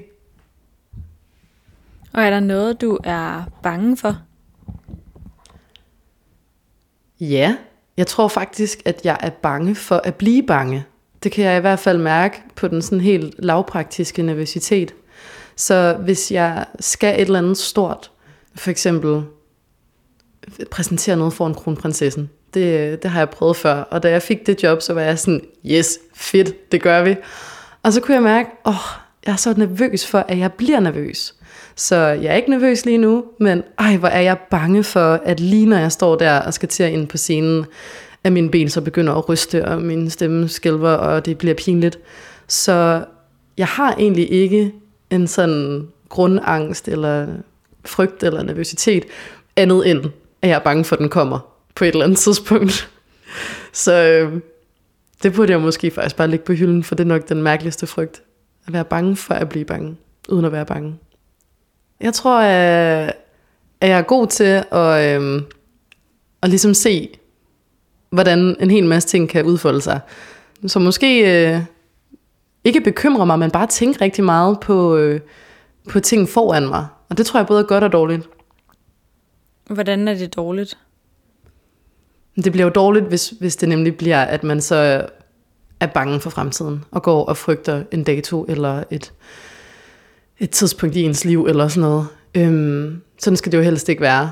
[2.14, 4.18] Og er der noget, du er bange for?
[7.20, 7.58] Ja,
[7.98, 10.86] jeg tror faktisk, at jeg er bange for at blive bange.
[11.24, 14.95] Det kan jeg i hvert fald mærke på den sådan helt lavpraktiske nervøsitet.
[15.56, 18.12] Så hvis jeg skal et eller andet stort,
[18.56, 19.24] for eksempel
[20.72, 24.48] præsentere noget for en kronprinsessen, det, det har jeg prøvet før, og da jeg fik
[24.48, 27.16] det job, så var jeg sådan, yes, fedt, det gør vi.
[27.84, 30.80] Og så kunne jeg mærke, åh, oh, jeg er så nervøs for, at jeg bliver
[30.80, 31.36] nervøs.
[31.76, 35.39] Så jeg er ikke nervøs lige nu, men ej, hvor er jeg bange for, at
[35.39, 37.66] lige når jeg står der og skal til at ind på scenen,
[38.24, 42.00] at mine ben så begynder at ryste, og min stemme skælver, og det bliver pinligt.
[42.48, 43.06] Så
[43.58, 44.74] jeg har egentlig ikke
[45.10, 47.28] en sådan grundangst, eller
[47.86, 49.06] frygt, eller nervøsitet,
[49.56, 50.06] andet end,
[50.41, 52.89] at jeg er bange for, at den kommer på et eller andet tidspunkt.
[53.73, 54.41] Så øh,
[55.23, 57.88] det burde jeg måske faktisk bare lægge på hylden, for det er nok den mærkeligste
[57.88, 58.21] frygt.
[58.67, 59.95] At være bange for at blive bange,
[60.30, 60.95] uden at være bange.
[62.01, 63.15] Jeg tror, at
[63.82, 65.41] jeg er god til at, øh,
[66.41, 67.09] at ligesom se,
[68.09, 69.99] hvordan en hel masse ting kan udfolde sig.
[70.67, 71.19] Så måske
[71.53, 71.61] øh,
[72.63, 75.19] ikke bekymre mig, men bare tænke rigtig meget på, øh,
[75.89, 76.88] på ting foran mig.
[77.09, 78.30] Og det tror jeg både er godt og dårligt.
[79.69, 80.78] Hvordan er det dårligt?
[82.44, 85.08] Det bliver jo dårligt, hvis, hvis det nemlig bliver, at man så
[85.80, 89.14] er bange for fremtiden, og går og frygter en dato, eller et,
[90.40, 92.08] et tidspunkt i ens liv, eller sådan noget.
[92.36, 94.32] Øhm, sådan skal det jo helst ikke være.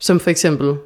[0.00, 0.76] Som for eksempel,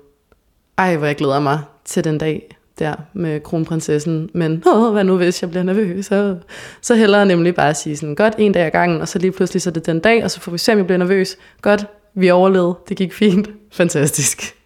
[0.79, 5.17] ej, hvor jeg glæder mig til den dag der med kronprinsessen, men åh, hvad nu
[5.17, 6.07] hvis jeg bliver nervøs?
[6.07, 6.37] Så,
[6.81, 9.63] så hellere nemlig bare sige sådan, godt, en dag ad gangen, og så lige pludselig
[9.63, 11.37] så er det den dag, og så får vi se, om jeg bliver nervøs.
[11.63, 14.62] Godt, vi overlevede, det gik fint, fantastisk.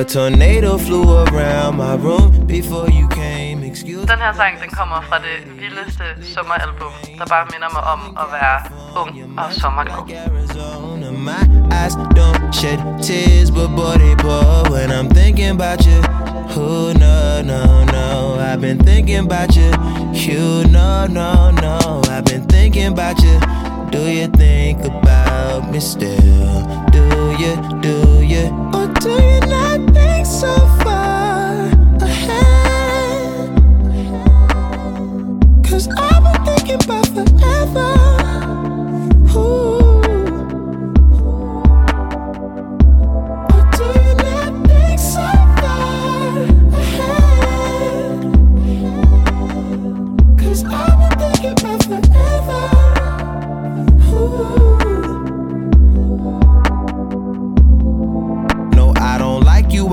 [0.00, 3.62] A tornado flew around my room before you came.
[3.62, 8.16] Excuse Den her sang, den kommer fra det vildeste sommeralbum, der bare minder mig om
[8.22, 8.58] at være
[9.02, 9.96] ung og sommerglad.
[11.28, 16.00] My eyes don't shed tears, but boy they pour when I'm thinking about you.
[16.56, 17.62] Oh no no
[17.96, 18.06] no,
[18.40, 19.70] I've been thinking about you.
[20.24, 21.76] You no no no,
[22.14, 23.36] I've been thinking about you.
[23.90, 26.62] Do you think about me still?
[26.92, 27.02] Do
[27.42, 28.46] you, do you?
[28.72, 31.66] Or do you not think so far
[32.00, 33.50] ahead?
[35.68, 38.19] Cause I've been thinking about forever.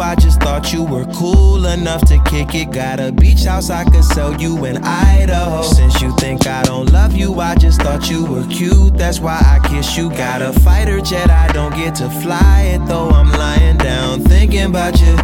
[0.02, 2.72] I just thought you were cool enough to kick it.
[2.72, 5.64] Got a beach house I could sell you in Idaho.
[5.64, 8.98] Since you think I don't love you, I just thought you were cute.
[8.98, 10.10] That's why I kiss you.
[10.10, 13.10] Got a fighter jet, I don't get to fly it though.
[13.10, 15.16] I'm lying down thinking about you.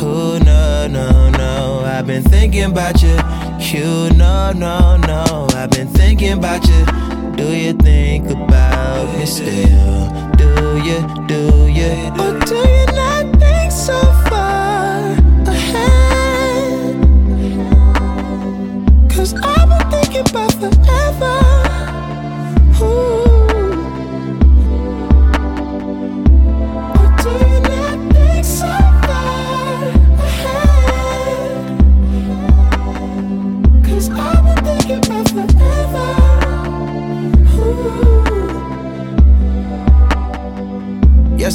[0.00, 3.16] Oh no no no, I've been thinking about you.
[3.58, 6.84] You no no no, I've been thinking about you.
[7.36, 10.10] Do you think about me still?
[10.36, 12.10] Do you, do you?
[12.18, 13.38] Or do you not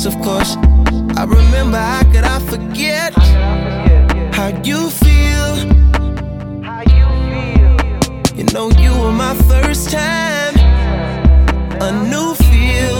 [0.03, 0.57] Yes, of course.
[1.17, 3.13] I remember how could I forget
[4.35, 5.51] how you feel.
[8.35, 10.55] You know you were my first time,
[11.79, 12.99] a new feel.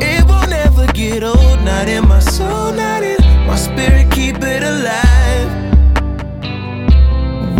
[0.00, 4.10] It won't ever get old, not in my soul, not in my spirit.
[4.10, 5.50] Keep it alive.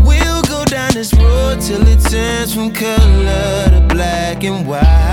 [0.07, 5.08] We'll go down this road till it turns from color to black and white.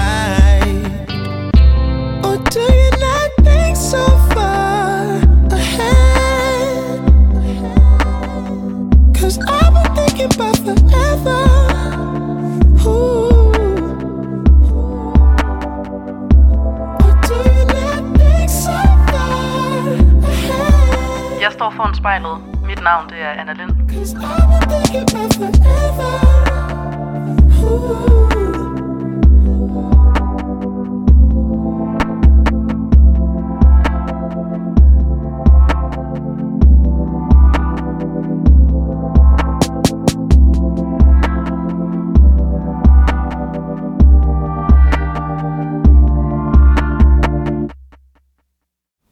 [21.66, 22.38] Står foran spejlet.
[22.66, 23.72] Mit navn det er Anna Lind.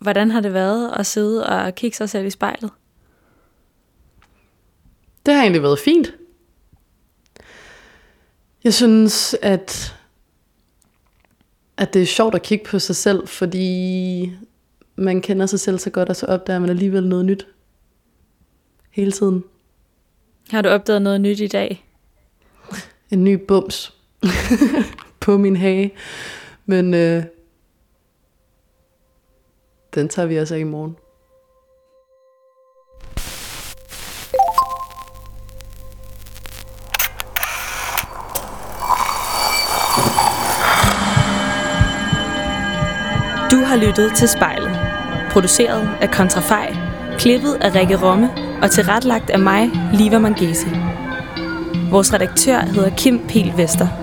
[0.04, 2.72] Hvordan har det været at sidde og kigge sig selv i spejlet?
[5.26, 6.14] Det har egentlig været fint.
[8.64, 9.95] Jeg synes, at,
[11.78, 14.32] at det er sjovt at kigge på sig selv, fordi
[14.95, 17.47] man kender sig selv så godt, og så opdager man alligevel noget nyt
[18.89, 19.43] hele tiden.
[20.51, 21.86] Har du opdaget noget nyt i dag?
[23.12, 23.93] En ny bums
[25.20, 25.93] på min hage.
[26.66, 27.24] Men øh,
[29.96, 30.98] den tager vi altså i morgen.
[43.52, 44.80] Du har lyttet til Spejlet.
[45.32, 46.76] Produceret af Kontrafej.
[47.18, 48.30] Klippet af Rikke Romme
[48.62, 50.68] og tilrettelagt af mig, Liva Mangesi.
[51.91, 54.03] Vores redaktør hedder Kim Pel Vester.